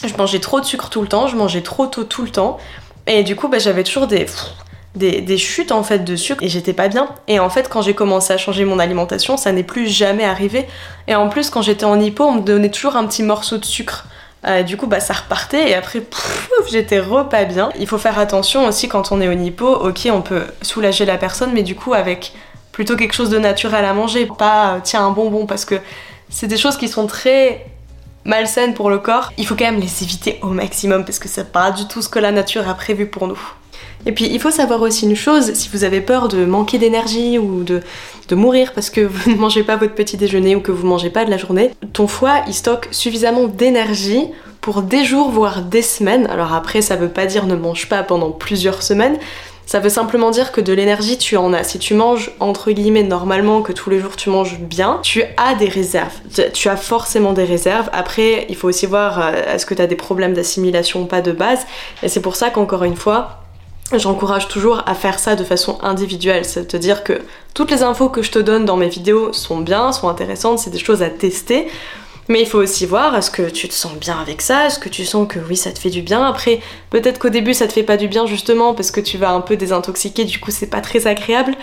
je 0.05 0.15
mangeais 0.17 0.39
trop 0.39 0.61
de 0.61 0.65
sucre 0.65 0.89
tout 0.89 1.03
le 1.03 1.09
temps, 1.09 1.27
je 1.27 1.37
mangeais 1.37 1.63
trop 1.63 1.87
tôt 1.87 2.05
tout 2.05 2.23
le 2.23 2.31
temps. 2.31 2.59
Et 3.09 3.25
du 3.25 3.35
coup 3.35 3.49
bah, 3.49 3.59
j'avais 3.59 3.83
toujours 3.83 4.07
des, 4.07 5.37
chutes 5.37 5.73
en 5.73 5.83
fait 5.83 6.05
de 6.05 6.15
sucre 6.15 6.45
et 6.45 6.49
j'étais 6.49 6.73
pas 6.73 6.87
bien. 6.87 7.09
Et 7.27 7.41
en 7.41 7.51
fait 7.51 7.69
quand 7.69 7.83
j'ai 7.83 7.95
commencé 7.95 8.33
à 8.33 8.39
changer 8.39 8.65
mon 8.65 8.79
alimentation, 8.79 9.37
ça 9.37 9.51
n'est 9.51 9.65
plus 9.65 9.89
jamais 9.89 10.25
arrivé. 10.25 10.69
Et 11.09 11.17
en 11.17 11.29
plus 11.29 11.51
quand 11.51 11.63
j'étais 11.63 11.87
en 11.87 11.99
hypo, 11.99 12.23
on 12.23 12.35
me 12.35 12.43
donnait 12.43 12.71
toujours 12.71 12.95
un 12.95 13.05
petit 13.05 13.25
morceau 13.25 13.59
de 13.59 13.65
sucre. 13.65 14.07
Euh, 14.47 14.63
du 14.63 14.77
coup, 14.77 14.87
bah, 14.87 15.01
ça 15.01 15.15
repartait 15.15 15.71
et 15.71 15.75
après, 15.75 16.03
j'étais 16.71 16.99
repas 16.99 17.45
bien. 17.45 17.71
Il 17.79 17.87
faut 17.87 17.99
faire 17.99 18.19
attention 18.19 18.67
aussi 18.67 18.89
quand 18.89 19.13
on 19.13 19.21
est 19.21 19.29
au 19.29 19.35
nipo. 19.35 19.67
Ok, 19.67 20.09
on 20.11 20.23
peut 20.23 20.45
soulager 20.63 21.05
la 21.05 21.19
personne, 21.19 21.51
mais 21.53 21.63
du 21.63 21.75
coup, 21.75 21.93
avec 21.93 22.33
plutôt 22.73 22.97
quelque 22.97 23.15
chose 23.15 23.31
de 23.31 23.39
naturel 23.39 23.85
à 23.85 23.93
manger, 23.93 24.27
pas 24.39 24.75
euh, 24.75 24.79
tiens 24.83 25.05
un 25.05 25.11
bonbon, 25.11 25.47
parce 25.47 25.65
que 25.65 25.75
c'est 26.31 26.47
des 26.47 26.57
choses 26.57 26.77
qui 26.77 26.89
sont 26.89 27.07
très 27.07 27.67
malsaines 28.25 28.75
pour 28.75 28.91
le 28.91 28.99
corps. 28.99 29.33
Il 29.37 29.47
faut 29.47 29.57
quand 29.57 29.65
même 29.65 29.81
les 29.81 30.03
éviter 30.03 30.39
au 30.43 30.49
maximum 30.49 31.05
parce 31.05 31.19
que 31.19 31.29
c'est 31.29 31.53
pas 31.53 31.71
du 31.71 31.87
tout 31.87 32.03
ce 32.03 32.09
que 32.09 32.19
la 32.19 32.33
nature 32.33 32.69
a 32.69 32.75
prévu 32.75 33.07
pour 33.07 33.27
nous. 33.27 33.41
Et 34.07 34.13
puis 34.13 34.27
il 34.31 34.41
faut 34.41 34.51
savoir 34.51 34.81
aussi 34.83 35.07
une 35.07 35.17
chose, 35.17 35.53
si 35.55 35.69
vous 35.73 35.85
avez 35.85 36.01
peur 36.01 36.29
de 36.29 36.45
manquer 36.45 36.79
d'énergie 36.79 37.39
ou 37.39 37.63
de, 37.63 37.83
mourir 38.33 38.73
parce 38.75 38.91
que 38.91 39.01
vous 39.07 39.31
ne 39.33 39.37
mangez 39.37 39.65
pas 39.65 39.77
votre 39.77 39.95
petit 39.95 40.17
déjeuner 40.17 40.55
ou 40.55 40.61
que 40.61 40.71
vous 40.71 40.87
mangez 40.87 41.11
pas 41.11 41.25
de 41.25 41.31
la 41.31 41.37
journée, 41.37 41.73
ton 41.93 42.07
foie 42.07 42.43
il 42.47 42.55
stocke 42.55 42.89
suffisamment 42.93 43.49
d'énergie 43.49 44.27
pour 44.61 44.83
des 44.83 45.05
jours 45.05 45.31
voire 45.31 45.63
des 45.63 45.83
semaines. 45.83 46.27
Alors 46.29 46.55
après 46.55 46.81
ça 46.81 46.95
veut 46.97 47.09
pas 47.09 47.27
dire 47.27 47.47
ne 47.47 47.57
mange 47.57 47.89
pas 47.89 48.05
pendant 48.05 48.31
plusieurs 48.31 48.83
semaines, 48.83 49.19
ça 49.71 49.79
veut 49.79 49.89
simplement 49.89 50.33
dire 50.33 50.51
que 50.51 50.61
de 50.61 50.73
l'énergie, 50.73 51.17
tu 51.17 51.37
en 51.37 51.53
as. 51.53 51.63
Si 51.63 51.79
tu 51.79 51.95
manges, 51.95 52.33
entre 52.41 52.73
guillemets, 52.73 53.05
normalement, 53.05 53.63
que 53.63 53.71
tous 53.73 53.89
les 53.89 54.01
jours 54.01 54.17
tu 54.17 54.29
manges 54.29 54.59
bien, 54.59 54.99
tu 55.05 55.23
as 55.37 55.55
des 55.55 55.69
réserves. 55.69 56.15
Tu 56.53 56.69
as 56.69 56.77
forcément 56.77 57.33
des 57.33 57.45
réserves. 57.45 57.89
Après, 57.93 58.47
il 58.49 58.57
faut 58.57 58.67
aussi 58.67 58.87
voir 58.87 59.21
euh, 59.21 59.55
est-ce 59.55 59.67
que 59.67 59.75
tu 59.75 59.81
as 59.81 59.87
des 59.87 59.95
problèmes 59.95 60.35
d'assimilation 60.35 61.03
ou 61.03 61.05
pas 61.05 61.21
de 61.21 61.31
base. 61.31 61.69
Et 62.03 62.09
c'est 62.09 62.21
pour 62.21 62.35
ça 62.35 62.51
qu'encore 62.51 62.83
une 62.83 62.97
fois, 62.97 63.45
J'encourage 63.93 64.47
toujours 64.47 64.85
à 64.87 64.95
faire 64.95 65.19
ça 65.19 65.35
de 65.35 65.43
façon 65.43 65.79
individuelle, 65.83 66.45
c'est-à-dire 66.45 67.03
que 67.03 67.21
toutes 67.55 67.73
les 67.73 67.83
infos 67.83 68.09
que 68.09 68.23
je 68.23 68.31
te 68.31 68.39
donne 68.39 68.65
dans 68.65 68.77
mes 68.77 68.89
vidéos 68.89 69.33
sont 69.33 69.59
bien, 69.59 69.91
sont 69.91 70.09
intéressantes, 70.09 70.61
c'est 70.61 70.71
des 70.71 70.79
choses 70.79 71.03
à 71.03 71.11
tester, 71.11 71.67
mais 72.29 72.41
il 72.41 72.47
faut 72.47 72.59
aussi 72.59 72.87
voir 72.87 73.17
est-ce 73.17 73.33
que 73.33 73.51
tu 73.51 73.69
te 73.69 73.75
sens 73.75 73.95
bien 73.95 74.17
avec 74.17 74.43
ça, 74.43 74.67
est-ce 74.67 74.79
que 74.79 74.89
tu 74.89 75.05
sens 75.05 75.27
que 75.27 75.41
oui 75.41 75.57
ça 75.57 75.73
te 75.73 75.81
fait 75.81 75.91
du 75.91 76.03
bien? 76.03 76.25
Après, 76.25 76.61
peut-être 76.91 77.19
qu'au 77.19 77.31
début 77.31 77.53
ça 77.53 77.67
te 77.67 77.73
fait 77.73 77.83
pas 77.83 77.97
du 77.97 78.07
bien 78.07 78.27
justement 78.27 78.75
parce 78.75 78.93
que 78.93 79.01
tu 79.01 79.19
vas 79.19 79.33
un 79.33 79.41
peu 79.41 79.57
désintoxiquer, 79.57 80.25
du 80.25 80.39
coup 80.39 80.53
c'est 80.53 80.71
pas 80.71 80.81
très 80.81 81.09
agréable. 81.09 81.57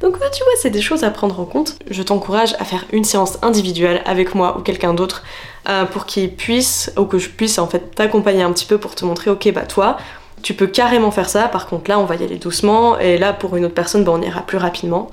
Donc 0.00 0.14
tu 0.14 0.44
vois, 0.44 0.52
c'est 0.60 0.70
des 0.70 0.80
choses 0.80 1.02
à 1.02 1.10
prendre 1.10 1.38
en 1.40 1.44
compte. 1.44 1.76
Je 1.90 2.02
t'encourage 2.02 2.54
à 2.60 2.64
faire 2.64 2.84
une 2.92 3.02
séance 3.04 3.38
individuelle 3.42 4.02
avec 4.04 4.34
moi 4.34 4.56
ou 4.58 4.62
quelqu'un 4.62 4.94
d'autre 4.94 5.24
euh, 5.68 5.84
pour 5.84 6.06
qu'il 6.06 6.32
puisse, 6.34 6.92
ou 6.96 7.04
que 7.04 7.18
je 7.18 7.28
puisse 7.28 7.58
en 7.58 7.66
fait 7.66 7.94
t'accompagner 7.94 8.42
un 8.42 8.52
petit 8.52 8.66
peu 8.66 8.78
pour 8.78 8.94
te 8.94 9.04
montrer, 9.04 9.30
ok 9.30 9.52
bah 9.52 9.62
toi, 9.62 9.96
tu 10.42 10.54
peux 10.54 10.66
carrément 10.66 11.10
faire 11.10 11.28
ça, 11.28 11.48
par 11.48 11.66
contre 11.66 11.90
là 11.90 11.98
on 11.98 12.04
va 12.04 12.16
y 12.16 12.24
aller 12.24 12.36
doucement, 12.36 12.98
et 12.98 13.18
là 13.18 13.32
pour 13.32 13.56
une 13.56 13.64
autre 13.64 13.74
personne 13.74 14.04
bah, 14.04 14.12
on 14.14 14.22
ira 14.22 14.42
plus 14.42 14.58
rapidement. 14.58 15.10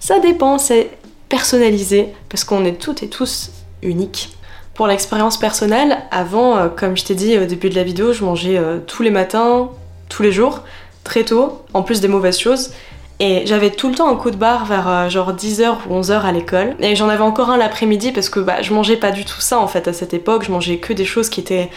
Ça 0.00 0.18
dépend, 0.18 0.58
c'est 0.58 0.90
personnalisé, 1.28 2.08
parce 2.28 2.44
qu'on 2.44 2.64
est 2.64 2.80
toutes 2.80 3.02
et 3.02 3.08
tous 3.08 3.50
uniques. 3.82 4.36
Pour 4.74 4.86
l'expérience 4.86 5.38
personnelle, 5.38 5.98
avant, 6.10 6.56
euh, 6.56 6.68
comme 6.68 6.96
je 6.96 7.04
t'ai 7.04 7.14
dit 7.14 7.38
au 7.38 7.44
début 7.44 7.68
de 7.68 7.74
la 7.74 7.84
vidéo, 7.84 8.12
je 8.12 8.24
mangeais 8.24 8.56
euh, 8.56 8.78
tous 8.86 9.02
les 9.02 9.10
matins, 9.10 9.70
tous 10.08 10.22
les 10.22 10.32
jours, 10.32 10.60
très 11.04 11.24
tôt, 11.24 11.62
en 11.74 11.82
plus 11.82 12.00
des 12.00 12.08
mauvaises 12.08 12.38
choses. 12.38 12.72
Et 13.20 13.46
j'avais 13.46 13.70
tout 13.70 13.88
le 13.88 13.94
temps 13.94 14.10
un 14.10 14.16
coup 14.16 14.30
de 14.30 14.36
barre 14.36 14.64
vers 14.64 14.88
euh, 14.88 15.08
genre 15.08 15.32
10h 15.32 15.76
ou 15.88 16.00
11h 16.00 16.22
à 16.22 16.32
l'école. 16.32 16.74
Et 16.80 16.96
j'en 16.96 17.08
avais 17.08 17.22
encore 17.22 17.50
un 17.50 17.56
l'après-midi 17.56 18.12
parce 18.12 18.28
que 18.28 18.40
bah, 18.40 18.62
je 18.62 18.72
mangeais 18.72 18.96
pas 18.96 19.10
du 19.12 19.24
tout 19.24 19.40
ça 19.40 19.58
en 19.60 19.68
fait 19.68 19.86
à 19.86 19.92
cette 19.92 20.14
époque. 20.14 20.44
Je 20.44 20.50
mangeais 20.50 20.78
que 20.78 20.92
des 20.92 21.04
choses 21.04 21.28
qui 21.28 21.40
étaient 21.40 21.70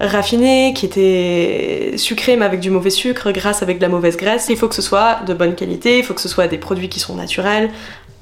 raffiné, 0.00 0.72
qui 0.74 0.86
était 0.86 1.92
sucré 1.96 2.36
mais 2.36 2.44
avec 2.44 2.60
du 2.60 2.70
mauvais 2.70 2.90
sucre, 2.90 3.30
grasse 3.32 3.62
avec 3.62 3.78
de 3.78 3.82
la 3.82 3.88
mauvaise 3.88 4.16
graisse. 4.16 4.46
Il 4.50 4.56
faut 4.56 4.68
que 4.68 4.74
ce 4.74 4.82
soit 4.82 5.20
de 5.26 5.34
bonne 5.34 5.54
qualité, 5.54 5.98
il 5.98 6.04
faut 6.04 6.14
que 6.14 6.20
ce 6.20 6.28
soit 6.28 6.48
des 6.48 6.58
produits 6.58 6.88
qui 6.88 7.00
sont 7.00 7.14
naturels. 7.14 7.70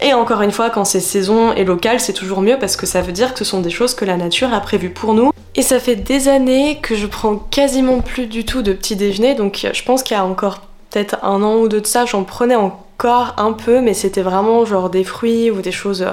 Et 0.00 0.14
encore 0.14 0.42
une 0.42 0.52
fois, 0.52 0.70
quand 0.70 0.84
c'est 0.84 1.00
saison 1.00 1.52
et 1.54 1.64
local, 1.64 1.98
c'est 1.98 2.12
toujours 2.12 2.40
mieux 2.40 2.56
parce 2.60 2.76
que 2.76 2.86
ça 2.86 3.02
veut 3.02 3.10
dire 3.10 3.32
que 3.32 3.40
ce 3.40 3.44
sont 3.44 3.60
des 3.60 3.70
choses 3.70 3.94
que 3.94 4.04
la 4.04 4.16
nature 4.16 4.54
a 4.54 4.60
prévues 4.60 4.90
pour 4.90 5.12
nous. 5.12 5.32
Et 5.56 5.62
ça 5.62 5.80
fait 5.80 5.96
des 5.96 6.28
années 6.28 6.78
que 6.80 6.94
je 6.94 7.06
prends 7.06 7.34
quasiment 7.34 8.00
plus 8.00 8.26
du 8.26 8.44
tout 8.44 8.62
de 8.62 8.72
petit 8.72 8.94
déjeuner, 8.94 9.34
donc 9.34 9.66
je 9.72 9.82
pense 9.82 10.04
qu'il 10.04 10.16
y 10.16 10.20
a 10.20 10.24
encore 10.24 10.67
peut-être 10.90 11.16
un 11.22 11.42
an 11.42 11.56
ou 11.56 11.68
deux 11.68 11.80
de 11.80 11.86
ça, 11.86 12.04
j'en 12.04 12.24
prenais 12.24 12.56
encore 12.56 13.34
un 13.36 13.52
peu, 13.52 13.80
mais 13.80 13.94
c'était 13.94 14.22
vraiment 14.22 14.64
genre 14.64 14.90
des 14.90 15.04
fruits 15.04 15.50
ou 15.50 15.60
des 15.60 15.72
choses 15.72 16.02
euh, 16.02 16.12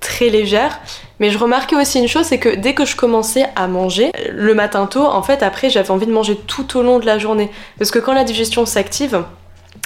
très 0.00 0.28
légère. 0.28 0.80
Mais 1.20 1.30
je 1.30 1.38
remarquais 1.38 1.76
aussi 1.76 2.00
une 2.00 2.08
chose, 2.08 2.26
c'est 2.26 2.38
que 2.38 2.48
dès 2.54 2.74
que 2.74 2.84
je 2.84 2.96
commençais 2.96 3.46
à 3.54 3.68
manger, 3.68 4.10
le 4.30 4.54
matin 4.54 4.86
tôt, 4.86 5.04
en 5.04 5.22
fait, 5.22 5.42
après, 5.42 5.70
j'avais 5.70 5.90
envie 5.90 6.06
de 6.06 6.12
manger 6.12 6.36
tout 6.36 6.76
au 6.76 6.82
long 6.82 6.98
de 6.98 7.06
la 7.06 7.18
journée. 7.18 7.50
Parce 7.78 7.90
que 7.90 7.98
quand 7.98 8.12
la 8.12 8.24
digestion 8.24 8.66
s'active, 8.66 9.24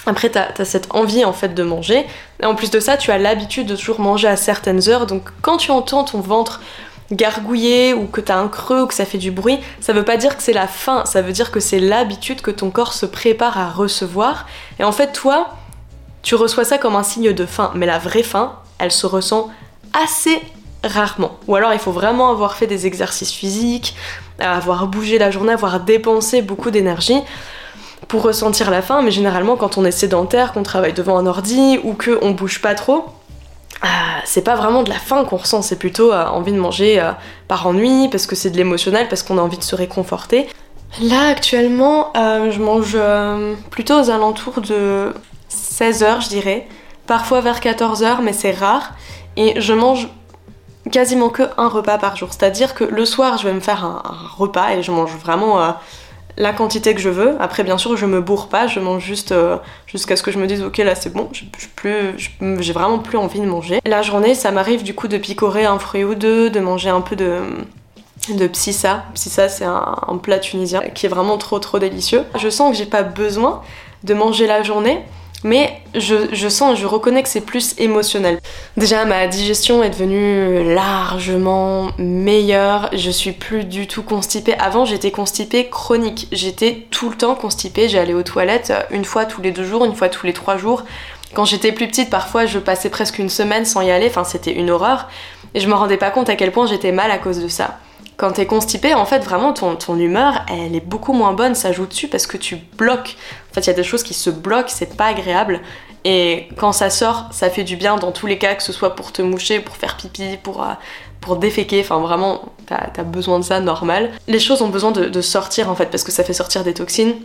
après, 0.05 0.29
t'as 0.29 0.47
as 0.57 0.65
cette 0.65 0.93
envie 0.95 1.25
en 1.25 1.33
fait 1.33 1.53
de 1.53 1.63
manger. 1.63 2.05
Et 2.41 2.45
en 2.45 2.55
plus 2.55 2.71
de 2.71 2.79
ça, 2.79 2.97
tu 2.97 3.11
as 3.11 3.17
l'habitude 3.17 3.67
de 3.67 3.75
toujours 3.75 3.99
manger 3.99 4.27
à 4.27 4.35
certaines 4.35 4.89
heures. 4.89 5.05
Donc 5.05 5.29
quand 5.41 5.57
tu 5.57 5.71
entends 5.71 6.03
ton 6.03 6.21
ventre 6.21 6.61
gargouiller 7.11 7.93
ou 7.93 8.05
que 8.05 8.21
t'as 8.21 8.37
un 8.37 8.47
creux 8.47 8.83
ou 8.83 8.87
que 8.87 8.93
ça 8.93 9.05
fait 9.05 9.17
du 9.17 9.31
bruit, 9.31 9.59
ça 9.79 9.93
veut 9.93 10.03
pas 10.03 10.17
dire 10.17 10.35
que 10.35 10.43
c'est 10.43 10.53
la 10.53 10.67
faim, 10.67 11.03
ça 11.05 11.21
veut 11.21 11.31
dire 11.31 11.51
que 11.51 11.59
c'est 11.59 11.79
l'habitude 11.79 12.41
que 12.41 12.51
ton 12.51 12.69
corps 12.69 12.93
se 12.93 13.05
prépare 13.05 13.57
à 13.57 13.69
recevoir. 13.69 14.45
Et 14.79 14.83
en 14.83 14.91
fait, 14.91 15.13
toi, 15.13 15.49
tu 16.21 16.35
reçois 16.35 16.65
ça 16.65 16.77
comme 16.77 16.95
un 16.95 17.03
signe 17.03 17.33
de 17.33 17.45
faim. 17.45 17.71
Mais 17.75 17.85
la 17.85 17.99
vraie 17.99 18.23
faim, 18.23 18.53
elle 18.79 18.91
se 18.91 19.05
ressent 19.05 19.49
assez 19.93 20.41
rarement. 20.83 21.37
Ou 21.47 21.55
alors 21.55 21.73
il 21.73 21.79
faut 21.79 21.91
vraiment 21.91 22.29
avoir 22.29 22.55
fait 22.55 22.67
des 22.67 22.85
exercices 22.85 23.31
physiques, 23.31 23.95
avoir 24.39 24.87
bougé 24.87 25.17
la 25.17 25.31
journée, 25.31 25.53
avoir 25.53 25.79
dépensé 25.79 26.41
beaucoup 26.41 26.71
d'énergie 26.71 27.19
pour 28.07 28.23
ressentir 28.23 28.69
la 28.71 28.81
faim, 28.81 29.01
mais 29.01 29.11
généralement 29.11 29.55
quand 29.55 29.77
on 29.77 29.85
est 29.85 29.91
sédentaire, 29.91 30.53
qu'on 30.53 30.63
travaille 30.63 30.93
devant 30.93 31.17
un 31.17 31.25
ordi 31.25 31.79
ou 31.83 31.93
qu'on 31.93 32.31
bouge 32.31 32.61
pas 32.61 32.75
trop, 32.75 33.05
c'est 34.25 34.41
pas 34.41 34.55
vraiment 34.55 34.83
de 34.83 34.89
la 34.89 34.99
faim 34.99 35.25
qu'on 35.25 35.37
ressent, 35.37 35.61
c'est 35.61 35.77
plutôt 35.79 36.11
euh, 36.11 36.25
envie 36.25 36.51
de 36.51 36.59
manger 36.59 36.99
euh, 36.99 37.11
par 37.47 37.67
ennui, 37.67 38.09
parce 38.09 38.25
que 38.25 38.35
c'est 38.35 38.49
de 38.49 38.57
l'émotionnel, 38.57 39.07
parce 39.07 39.23
qu'on 39.23 39.37
a 39.37 39.41
envie 39.41 39.57
de 39.57 39.63
se 39.63 39.75
réconforter. 39.75 40.47
Là 41.01 41.27
actuellement, 41.27 42.13
je 42.15 42.59
mange 42.59 42.97
plutôt 43.69 43.99
aux 43.99 44.09
alentours 44.09 44.61
de 44.61 45.13
16h, 45.51 46.23
je 46.23 46.29
dirais, 46.29 46.65
parfois 47.07 47.41
vers 47.41 47.59
14h, 47.59 48.21
mais 48.23 48.31
c'est 48.31 48.51
rare, 48.51 48.93
et 49.35 49.59
je 49.59 49.73
mange 49.73 50.07
quasiment 50.89 51.27
que 51.27 51.43
un 51.57 51.67
repas 51.67 51.97
par 51.97 52.15
jour. 52.15 52.29
C'est-à-dire 52.31 52.73
que 52.73 52.85
le 52.85 53.03
soir, 53.03 53.37
je 53.37 53.47
vais 53.47 53.53
me 53.53 53.59
faire 53.59 53.83
un 53.83 54.01
repas 54.37 54.71
et 54.71 54.81
je 54.81 54.91
mange 54.91 55.11
vraiment 55.11 55.75
la 56.37 56.53
quantité 56.53 56.93
que 56.93 57.01
je 57.01 57.09
veux. 57.09 57.35
Après, 57.39 57.63
bien 57.63 57.77
sûr, 57.77 57.97
je 57.97 58.05
me 58.05 58.21
bourre 58.21 58.47
pas, 58.47 58.67
je 58.67 58.79
mange 58.79 59.03
juste 59.03 59.31
euh, 59.31 59.57
jusqu'à 59.87 60.15
ce 60.15 60.23
que 60.23 60.31
je 60.31 60.37
me 60.37 60.47
dise, 60.47 60.61
ok, 60.61 60.77
là 60.77 60.95
c'est 60.95 61.11
bon, 61.11 61.29
j'ai 61.33 62.73
vraiment 62.73 62.99
plus 62.99 63.17
envie 63.17 63.39
de 63.39 63.45
manger. 63.45 63.79
La 63.85 64.01
journée, 64.03 64.35
ça 64.35 64.51
m'arrive 64.51 64.83
du 64.83 64.93
coup 64.93 65.07
de 65.07 65.17
picorer 65.17 65.65
un 65.65 65.79
fruit 65.79 66.03
ou 66.03 66.15
deux, 66.15 66.49
de 66.49 66.59
manger 66.59 66.89
un 66.89 67.01
peu 67.01 67.15
de 67.15 67.41
de 68.29 68.47
psissa. 68.47 69.05
Psissa, 69.13 69.47
c'est 69.47 69.63
un, 69.63 69.95
un, 70.05 70.17
plat 70.17 70.37
tunisien 70.39 70.81
qui 70.93 71.05
est 71.05 71.09
vraiment 71.09 71.37
trop 71.37 71.59
trop 71.59 71.79
délicieux. 71.79 72.23
Je 72.37 72.49
sens 72.49 72.71
que 72.71 72.77
j'ai 72.77 72.85
pas 72.85 73.03
besoin 73.03 73.61
de 74.03 74.13
manger 74.13 74.47
la 74.47 74.63
journée, 74.63 75.01
mais 75.43 75.79
je, 75.93 76.49
sens, 76.49 76.79
je 76.79 76.85
reconnais 76.85 77.21
que 77.21 77.29
c'est 77.29 77.41
plus 77.41 77.75
émotionnel. 77.77 78.39
Déjà, 78.75 79.05
ma 79.05 79.27
digestion 79.27 79.83
est 79.83 79.89
devenue 79.89 80.73
largement 80.73 81.91
meilleure. 81.97 82.89
Je 82.93 83.11
suis 83.11 83.33
plus 83.33 83.63
du 83.63 83.87
tout 83.87 84.03
constipée. 84.03 84.55
Avant, 84.57 84.85
j'étais 84.85 85.11
constipée 85.11 85.69
chronique. 85.69 86.27
J'étais 86.31 86.87
tout 86.89 87.09
le 87.09 87.15
temps 87.15 87.35
constipée. 87.35 87.87
J'allais 87.87 88.13
aux 88.13 88.23
toilettes 88.23 88.73
une 88.89 89.05
fois 89.05 89.25
tous 89.25 89.41
les 89.41 89.51
deux 89.51 89.63
jours, 89.63 89.85
une 89.85 89.95
fois 89.95 90.09
tous 90.09 90.25
les 90.25 90.33
trois 90.33 90.57
jours. 90.57 90.83
Quand 91.33 91.45
j'étais 91.45 91.71
plus 91.71 91.87
petite, 91.87 92.09
parfois, 92.09 92.45
je 92.45 92.57
passais 92.57 92.89
presque 92.89 93.19
une 93.19 93.29
semaine 93.29 93.65
sans 93.65 93.81
y 93.81 93.91
aller. 93.91 94.07
Enfin, 94.07 94.23
c'était 94.23 94.53
une 94.53 94.71
horreur. 94.71 95.07
Et 95.53 95.59
je 95.59 95.67
me 95.67 95.73
rendais 95.75 95.97
pas 95.97 96.09
compte 96.09 96.29
à 96.29 96.35
quel 96.35 96.51
point 96.51 96.65
j'étais 96.65 96.91
mal 96.91 97.11
à 97.11 97.17
cause 97.19 97.41
de 97.41 97.47
ça 97.47 97.77
quand 98.17 98.31
t'es 98.31 98.47
constipé, 98.47 98.95
en 98.95 99.05
fait, 99.05 99.19
vraiment, 99.19 99.53
ton, 99.53 99.75
ton, 99.75 99.95
humeur, 99.95 100.43
elle 100.49 100.75
est 100.75 100.85
beaucoup 100.85 101.13
moins 101.13 101.33
bonne, 101.33 101.53
ça 101.53 101.71
joue 101.71 101.85
dessus 101.85 102.07
parce 102.07 102.25
que 102.25 102.35
tu 102.35 102.57
bloques. 102.77 103.15
Fait, 103.57 103.61
il 103.61 103.67
y 103.67 103.69
a 103.71 103.73
des 103.73 103.83
choses 103.83 104.03
qui 104.03 104.13
se 104.13 104.29
bloquent, 104.29 104.69
c'est 104.69 104.95
pas 104.95 105.07
agréable. 105.07 105.61
Et 106.05 106.47
quand 106.57 106.73
ça 106.73 106.91
sort, 106.91 107.25
ça 107.31 107.49
fait 107.49 107.63
du 107.63 107.75
bien 107.75 107.95
dans 107.95 108.11
tous 108.11 108.27
les 108.27 108.37
cas, 108.37 108.53
que 108.53 108.61
ce 108.61 108.71
soit 108.71 108.95
pour 108.95 109.11
te 109.11 109.23
moucher, 109.23 109.61
pour 109.61 109.77
faire 109.77 109.97
pipi, 109.97 110.37
pour, 110.43 110.61
euh, 110.61 110.73
pour 111.21 111.37
déféquer, 111.37 111.81
enfin 111.81 111.97
vraiment, 111.97 112.53
t'as 112.67 112.91
as 112.95 113.03
besoin 113.03 113.39
de 113.39 113.43
ça 113.43 113.59
normal. 113.59 114.11
Les 114.27 114.37
choses 114.37 114.61
ont 114.61 114.67
besoin 114.67 114.91
de, 114.91 115.05
de 115.05 115.21
sortir 115.21 115.71
en 115.71 115.75
fait, 115.75 115.87
parce 115.87 116.03
que 116.03 116.11
ça 116.11 116.23
fait 116.23 116.33
sortir 116.33 116.63
des 116.63 116.75
toxines. 116.75 117.15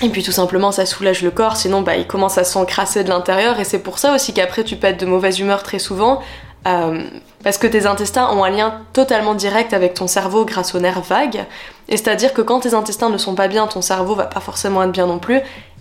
Et 0.00 0.10
puis 0.10 0.22
tout 0.22 0.30
simplement 0.30 0.70
ça 0.70 0.86
soulage 0.86 1.22
le 1.22 1.32
corps, 1.32 1.56
sinon 1.56 1.82
bah, 1.82 1.96
il 1.96 2.06
commence 2.06 2.38
à 2.38 2.44
s'encrasser 2.44 3.02
de 3.02 3.08
l'intérieur 3.08 3.58
et 3.58 3.64
c'est 3.64 3.80
pour 3.80 3.98
ça 3.98 4.14
aussi 4.14 4.32
qu'après 4.32 4.62
tu 4.62 4.76
peux 4.76 4.86
être 4.86 5.00
de 5.00 5.06
mauvaise 5.06 5.40
humeur 5.40 5.64
très 5.64 5.80
souvent 5.80 6.20
euh, 6.66 7.02
parce 7.42 7.58
que 7.58 7.66
tes 7.66 7.86
intestins 7.86 8.30
ont 8.30 8.42
un 8.42 8.50
lien 8.50 8.80
totalement 8.92 9.34
direct 9.34 9.72
avec 9.72 9.94
ton 9.94 10.06
cerveau 10.06 10.44
grâce 10.44 10.74
aux 10.74 10.80
nerfs 10.80 11.02
vagues. 11.02 11.44
Et 11.88 11.96
c'est-à-dire 11.96 12.32
que 12.32 12.42
quand 12.42 12.60
tes 12.60 12.74
intestins 12.74 13.10
ne 13.10 13.18
sont 13.18 13.34
pas 13.34 13.48
bien, 13.48 13.66
ton 13.66 13.82
cerveau 13.82 14.14
va 14.14 14.24
pas 14.24 14.40
forcément 14.40 14.82
être 14.82 14.92
bien 14.92 15.06
non 15.06 15.18
plus. 15.18 15.40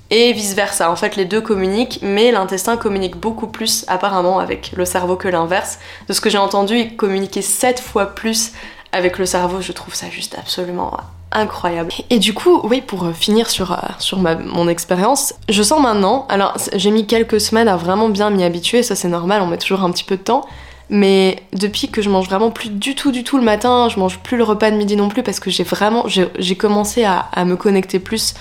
Et 0.09 0.33
vice 0.33 0.53
versa. 0.53 0.91
En 0.91 0.95
fait, 0.95 1.15
les 1.15 1.25
deux 1.25 1.41
communiquent, 1.41 1.99
mais 2.01 2.31
l'intestin 2.31 2.77
communique 2.77 3.15
beaucoup 3.15 3.47
plus 3.47 3.85
apparemment 3.87 4.39
avec 4.39 4.73
le 4.75 4.85
cerveau 4.85 5.15
que 5.15 5.27
l'inverse. 5.27 5.79
De 6.07 6.13
ce 6.13 6.21
que 6.21 6.29
j'ai 6.29 6.37
entendu, 6.37 6.77
il 6.77 6.95
communiquait 6.95 7.41
7 7.41 7.79
fois 7.79 8.07
plus 8.07 8.51
avec 8.91 9.17
le 9.17 9.25
cerveau. 9.25 9.61
Je 9.61 9.71
trouve 9.71 9.95
ça 9.95 10.09
juste 10.09 10.37
absolument 10.37 10.91
incroyable. 11.33 11.91
Et 12.09 12.19
du 12.19 12.33
coup, 12.33 12.61
oui, 12.63 12.81
pour 12.81 13.07
finir 13.15 13.49
sur, 13.49 13.71
euh, 13.71 13.77
sur 13.99 14.19
mon 14.19 14.67
expérience, 14.67 15.33
je 15.49 15.63
sens 15.63 15.81
maintenant, 15.81 16.27
alors 16.29 16.55
j'ai 16.75 16.91
mis 16.91 17.07
quelques 17.07 17.41
semaines 17.41 17.67
à 17.67 17.75
vraiment 17.75 18.09
bien 18.09 18.29
m'y 18.29 18.43
habituer, 18.43 18.83
ça 18.83 18.95
c'est 18.95 19.07
normal, 19.07 19.41
on 19.41 19.47
met 19.47 19.57
toujours 19.57 19.83
un 19.83 19.91
petit 19.91 20.03
peu 20.03 20.15
de 20.15 20.21
temps, 20.21 20.45
mais 20.89 21.41
depuis 21.53 21.89
que 21.89 22.01
je 22.01 22.09
mange 22.09 22.27
vraiment 22.27 22.51
plus 22.51 22.69
du 22.69 22.95
tout, 22.95 23.11
du 23.11 23.23
tout 23.23 23.37
le 23.37 23.43
matin, 23.43 23.89
je 23.89 23.99
mange 23.99 24.19
plus 24.19 24.37
le 24.37 24.43
repas 24.43 24.71
de 24.71 24.75
midi 24.75 24.95
non 24.95 25.09
plus 25.09 25.23
parce 25.23 25.39
que 25.39 25.49
j'ai 25.49 25.63
vraiment, 25.63 26.05
j'ai 26.07 26.55
commencé 26.55 27.03
à, 27.05 27.45
me 27.45 27.55
connecter 27.55 27.99
plus 27.99 28.33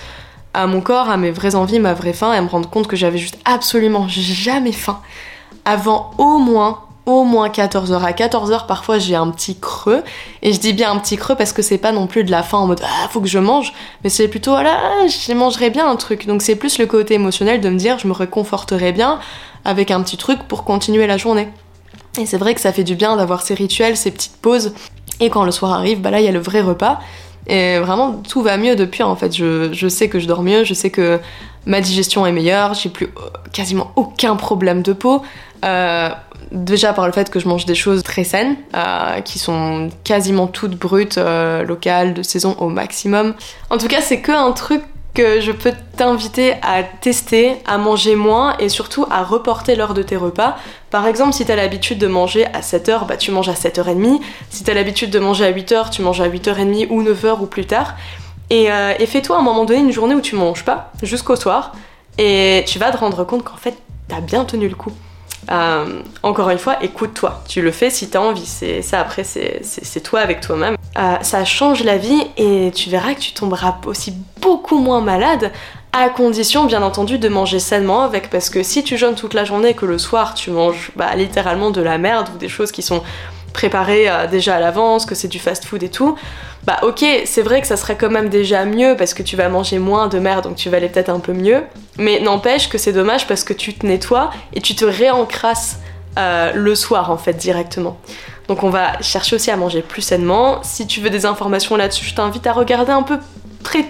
à 0.53 0.67
mon 0.67 0.81
corps, 0.81 1.09
à 1.09 1.17
mes 1.17 1.31
vraies 1.31 1.55
envies, 1.55 1.79
ma 1.79 1.93
vraie 1.93 2.13
faim, 2.13 2.33
et 2.33 2.37
à 2.37 2.41
me 2.41 2.47
rendre 2.49 2.69
compte 2.69 2.87
que 2.87 2.95
j'avais 2.95 3.17
juste 3.17 3.39
absolument 3.45 4.07
jamais 4.07 4.71
faim 4.71 4.99
avant 5.65 6.11
au 6.17 6.37
moins 6.37 6.79
au 7.05 7.25
moins 7.25 7.49
14h. 7.49 8.01
À 8.01 8.11
14h, 8.11 8.65
parfois 8.65 8.97
j'ai 8.97 9.15
un 9.15 9.29
petit 9.29 9.59
creux. 9.59 10.03
Et 10.41 10.53
je 10.53 10.59
dis 10.59 10.73
bien 10.73 10.91
un 10.91 10.99
petit 10.99 11.17
creux 11.17 11.35
parce 11.35 11.51
que 11.51 11.61
c'est 11.61 11.77
pas 11.77 11.91
non 11.91 12.07
plus 12.07 12.23
de 12.23 12.31
la 12.31 12.43
faim 12.43 12.59
en 12.59 12.67
mode 12.67 12.81
ah, 12.83 13.07
faut 13.09 13.19
que 13.19 13.27
je 13.27 13.39
mange. 13.39 13.73
Mais 14.03 14.09
c'est 14.09 14.27
plutôt 14.27 14.51
voilà, 14.51 14.79
je 15.07 15.33
mangerai 15.33 15.69
bien 15.69 15.89
un 15.89 15.95
truc. 15.95 16.27
Donc 16.27 16.41
c'est 16.41 16.55
plus 16.55 16.77
le 16.79 16.85
côté 16.85 17.15
émotionnel 17.15 17.61
de 17.61 17.69
me 17.69 17.77
dire 17.77 17.99
je 17.99 18.07
me 18.07 18.13
réconforterai 18.13 18.91
bien 18.91 19.19
avec 19.65 19.91
un 19.91 20.01
petit 20.01 20.17
truc 20.17 20.43
pour 20.47 20.63
continuer 20.63 21.07
la 21.07 21.17
journée. 21.17 21.49
Et 22.19 22.25
c'est 22.25 22.37
vrai 22.37 22.53
que 22.53 22.61
ça 22.61 22.71
fait 22.71 22.83
du 22.83 22.95
bien 22.95 23.15
d'avoir 23.15 23.41
ces 23.41 23.53
rituels, 23.53 23.97
ces 23.97 24.11
petites 24.11 24.37
pauses. 24.37 24.73
Et 25.19 25.29
quand 25.29 25.43
le 25.43 25.51
soir 25.51 25.73
arrive, 25.73 26.01
bah 26.01 26.11
là, 26.11 26.19
il 26.19 26.25
y 26.25 26.27
a 26.27 26.31
le 26.31 26.39
vrai 26.39 26.61
repas. 26.61 26.99
Et 27.47 27.79
vraiment, 27.79 28.21
tout 28.27 28.41
va 28.41 28.57
mieux 28.57 28.75
depuis 28.75 29.03
en 29.03 29.15
fait. 29.15 29.35
Je, 29.35 29.87
sais 29.89 30.09
que 30.09 30.19
je 30.19 30.27
dors 30.27 30.43
mieux, 30.43 30.63
je 30.63 30.73
sais 30.73 30.89
que 30.89 31.19
ma 31.65 31.81
digestion 31.81 32.25
est 32.25 32.31
meilleure, 32.31 32.73
j'ai 32.73 32.89
plus 32.89 33.07
euh, 33.07 33.29
quasiment 33.51 33.91
aucun 33.95 34.35
problème 34.35 34.81
de 34.81 34.93
peau. 34.93 35.21
Euh, 35.65 36.09
déjà 36.51 36.93
par 36.93 37.05
le 37.05 37.13
fait 37.13 37.29
que 37.29 37.39
je 37.39 37.47
mange 37.47 37.65
des 37.65 37.75
choses 37.75 38.03
très 38.03 38.23
saines, 38.23 38.55
euh, 38.75 39.21
qui 39.21 39.39
sont 39.39 39.89
quasiment 40.03 40.47
toutes 40.47 40.77
brutes, 40.77 41.17
locales, 41.17 42.13
de 42.13 42.23
saison 42.23 42.55
au 42.59 42.69
maximum. 42.69 43.33
En 43.69 43.77
tout 43.77 43.87
cas, 43.87 44.01
c'est 44.01 44.21
que 44.21 44.31
un 44.31 44.51
truc 44.51 44.81
que 45.13 45.39
je 45.41 45.51
peux 45.51 45.73
t'inviter 45.95 46.55
à 46.63 46.83
tester, 46.83 47.57
à 47.65 47.77
manger 47.77 48.15
moins 48.15 48.57
et 48.57 48.67
surtout 48.67 49.05
à 49.11 49.23
reporter 49.23 49.75
l'heure 49.75 49.93
de 49.93 50.01
tes 50.01 50.17
repas. 50.17 50.57
Par 50.89 51.05
exemple, 51.05 51.33
si 51.33 51.45
t'as 51.45 51.55
l'habitude 51.55 51.99
de 51.99 52.07
manger 52.07 52.45
à 52.47 52.61
7h, 52.61 53.05
bah 53.05 53.17
tu 53.17 53.31
manges 53.31 53.49
à 53.49 53.53
7h30. 53.53 54.19
Si 54.49 54.63
t'as 54.63 54.73
l'habitude 54.73 55.11
de 55.11 55.19
manger 55.19 55.45
à 55.45 55.51
8h, 55.51 55.91
tu 55.91 56.01
manges 56.01 56.21
à 56.21 56.27
8h30 56.27 56.87
ou 56.89 57.03
9h 57.03 57.41
ou 57.41 57.45
plus 57.45 57.65
tard. 57.65 57.95
Et, 58.49 58.71
euh, 58.71 58.93
et 58.99 59.05
fais-toi 59.05 59.35
à 59.35 59.39
un 59.39 59.43
moment 59.43 59.65
donné 59.65 59.81
une 59.81 59.91
journée 59.91 60.15
où 60.15 60.21
tu 60.21 60.35
manges 60.35 60.65
pas, 60.65 60.91
jusqu'au 61.01 61.35
soir, 61.35 61.73
et 62.17 62.63
tu 62.67 62.79
vas 62.79 62.91
te 62.91 62.97
rendre 62.97 63.23
compte 63.23 63.43
qu'en 63.43 63.57
fait, 63.57 63.75
t'as 64.07 64.21
bien 64.21 64.45
tenu 64.45 64.67
le 64.67 64.75
coup. 64.75 64.91
Euh, 65.51 66.01
encore 66.21 66.49
une 66.49 66.57
fois, 66.57 66.81
écoute-toi. 66.83 67.43
Tu 67.47 67.61
le 67.61 67.71
fais 67.71 67.89
si 67.89 68.09
t'as 68.09 68.19
envie. 68.19 68.45
Ça 68.81 68.99
après, 68.99 69.23
c'est 69.23 70.03
toi 70.03 70.19
avec 70.19 70.41
toi-même. 70.41 70.75
Euh, 70.97 71.15
ça 71.21 71.45
change 71.45 71.83
la 71.83 71.97
vie 71.97 72.23
et 72.37 72.71
tu 72.73 72.89
verras 72.89 73.13
que 73.15 73.19
tu 73.19 73.33
tomberas 73.33 73.77
aussi 73.85 74.13
beaucoup 74.41 74.77
moins 74.77 75.01
malade 75.01 75.51
à 75.91 76.09
condition 76.09 76.65
bien 76.65 76.81
entendu 76.81 77.19
de 77.19 77.29
manger 77.29 77.59
sainement 77.59 78.01
avec 78.01 78.29
parce 78.29 78.49
que 78.49 78.63
si 78.63 78.83
tu 78.83 78.97
jeûnes 78.97 79.13
toute 79.13 79.35
la 79.35 79.45
journée 79.45 79.69
et 79.69 79.73
que 79.75 79.85
le 79.85 79.99
soir 79.99 80.33
tu 80.33 80.49
manges 80.49 80.91
bah, 80.95 81.15
littéralement 81.15 81.69
de 81.69 81.81
la 81.81 81.99
merde 81.99 82.29
ou 82.33 82.37
des 82.39 82.49
choses 82.49 82.71
qui 82.71 82.81
sont 82.81 83.03
préparées 83.53 84.09
euh, 84.09 84.27
déjà 84.27 84.55
à 84.55 84.59
l'avance, 84.59 85.05
que 85.05 85.15
c'est 85.15 85.27
du 85.27 85.39
fast 85.39 85.65
food 85.65 85.83
et 85.83 85.89
tout, 85.89 86.17
bah 86.65 86.79
ok, 86.81 87.05
c'est 87.25 87.41
vrai 87.41 87.61
que 87.61 87.67
ça 87.67 87.77
serait 87.77 87.97
quand 87.97 88.09
même 88.09 88.29
déjà 88.29 88.65
mieux 88.65 88.95
parce 88.97 89.13
que 89.13 89.21
tu 89.21 89.35
vas 89.35 89.49
manger 89.49 89.79
moins 89.79 90.07
de 90.07 90.17
merde 90.19 90.45
donc 90.45 90.55
tu 90.55 90.69
vas 90.69 90.77
aller 90.77 90.89
peut-être 90.89 91.09
un 91.09 91.19
peu 91.19 91.33
mieux. 91.33 91.63
Mais 91.97 92.19
n'empêche 92.19 92.69
que 92.69 92.77
c'est 92.77 92.93
dommage 92.93 93.27
parce 93.27 93.43
que 93.43 93.53
tu 93.53 93.73
te 93.73 93.85
nettoies 93.85 94.31
et 94.53 94.61
tu 94.61 94.75
te 94.75 94.85
réencrasses 94.85 95.79
euh, 96.17 96.51
le 96.53 96.75
soir 96.75 97.11
en 97.11 97.17
fait 97.17 97.33
directement. 97.33 97.97
Donc 98.47 98.63
on 98.63 98.69
va 98.69 99.01
chercher 99.01 99.35
aussi 99.35 99.51
à 99.51 99.57
manger 99.57 99.81
plus 99.81 100.01
sainement. 100.01 100.61
Si 100.63 100.87
tu 100.87 101.01
veux 101.01 101.09
des 101.09 101.25
informations 101.25 101.75
là-dessus, 101.75 102.05
je 102.05 102.15
t'invite 102.15 102.47
à 102.47 102.53
regarder 102.53 102.91
un 102.91 103.03
peu 103.03 103.17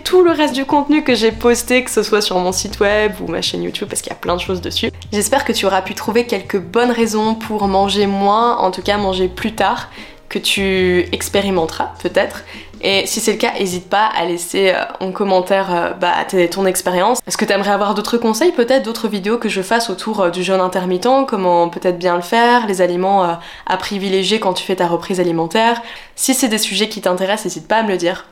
tout 0.03 0.23
le 0.23 0.31
reste 0.31 0.53
du 0.53 0.65
contenu 0.65 1.03
que 1.03 1.15
j'ai 1.15 1.31
posté, 1.31 1.83
que 1.83 1.91
ce 1.91 2.03
soit 2.03 2.21
sur 2.21 2.37
mon 2.39 2.51
site 2.51 2.79
web 2.79 3.13
ou 3.21 3.27
ma 3.27 3.41
chaîne 3.41 3.63
YouTube, 3.63 3.89
parce 3.89 4.01
qu'il 4.01 4.11
y 4.11 4.15
a 4.15 4.19
plein 4.19 4.35
de 4.35 4.41
choses 4.41 4.61
dessus. 4.61 4.91
J'espère 5.11 5.45
que 5.45 5.51
tu 5.51 5.65
auras 5.65 5.81
pu 5.81 5.93
trouver 5.95 6.25
quelques 6.25 6.59
bonnes 6.59 6.91
raisons 6.91 7.35
pour 7.35 7.67
manger 7.67 8.07
moins, 8.07 8.57
en 8.57 8.71
tout 8.71 8.81
cas 8.81 8.97
manger 8.97 9.27
plus 9.27 9.53
tard, 9.53 9.89
que 10.29 10.39
tu 10.39 11.05
expérimenteras 11.11 11.91
peut-être. 12.01 12.43
Et 12.81 13.05
si 13.05 13.21
c'est 13.21 13.31
le 13.31 13.37
cas, 13.37 13.53
n'hésite 13.57 13.87
pas 13.87 14.07
à 14.07 14.25
laisser 14.25 14.71
euh, 14.71 14.83
en 14.99 15.11
commentaire 15.11 15.73
euh, 15.73 15.93
bah, 15.93 16.25
ton 16.51 16.65
expérience. 16.65 17.19
Est-ce 17.25 17.37
que 17.37 17.45
tu 17.45 17.53
aimerais 17.53 17.71
avoir 17.71 17.93
d'autres 17.93 18.17
conseils, 18.17 18.51
peut-être 18.51 18.83
d'autres 18.83 19.07
vidéos 19.07 19.37
que 19.37 19.47
je 19.47 19.61
fasse 19.61 19.89
autour 19.89 20.19
euh, 20.19 20.29
du 20.31 20.43
jeûne 20.43 20.59
intermittent, 20.59 21.27
comment 21.27 21.69
peut-être 21.69 21.97
bien 21.97 22.15
le 22.15 22.21
faire, 22.21 22.67
les 22.67 22.81
aliments 22.81 23.39
à 23.65 23.77
privilégier 23.77 24.39
quand 24.39 24.53
tu 24.53 24.65
fais 24.65 24.75
ta 24.75 24.87
reprise 24.87 25.21
alimentaire? 25.21 25.81
Si 26.15 26.33
c'est 26.33 26.49
des 26.49 26.57
sujets 26.57 26.89
qui 26.89 26.99
t'intéressent, 26.99 27.45
n'hésite 27.45 27.67
pas 27.67 27.77
à 27.77 27.83
me 27.83 27.89
le 27.89 27.97
dire. 27.97 28.25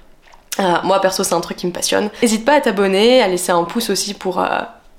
Moi 0.57 0.99
perso 1.01 1.23
c'est 1.23 1.33
un 1.33 1.41
truc 1.41 1.57
qui 1.57 1.67
me 1.67 1.71
passionne. 1.71 2.09
N'hésite 2.21 2.45
pas 2.45 2.53
à 2.53 2.61
t'abonner, 2.61 3.21
à 3.21 3.27
laisser 3.27 3.51
un 3.51 3.63
pouce 3.63 3.89
aussi 3.89 4.13
pour 4.13 4.43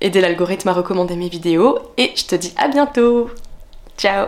aider 0.01 0.21
l'algorithme 0.21 0.69
à 0.69 0.73
recommander 0.73 1.15
mes 1.15 1.29
vidéos. 1.29 1.79
Et 1.97 2.11
je 2.15 2.25
te 2.25 2.35
dis 2.35 2.53
à 2.57 2.67
bientôt 2.67 3.29
Ciao 3.97 4.27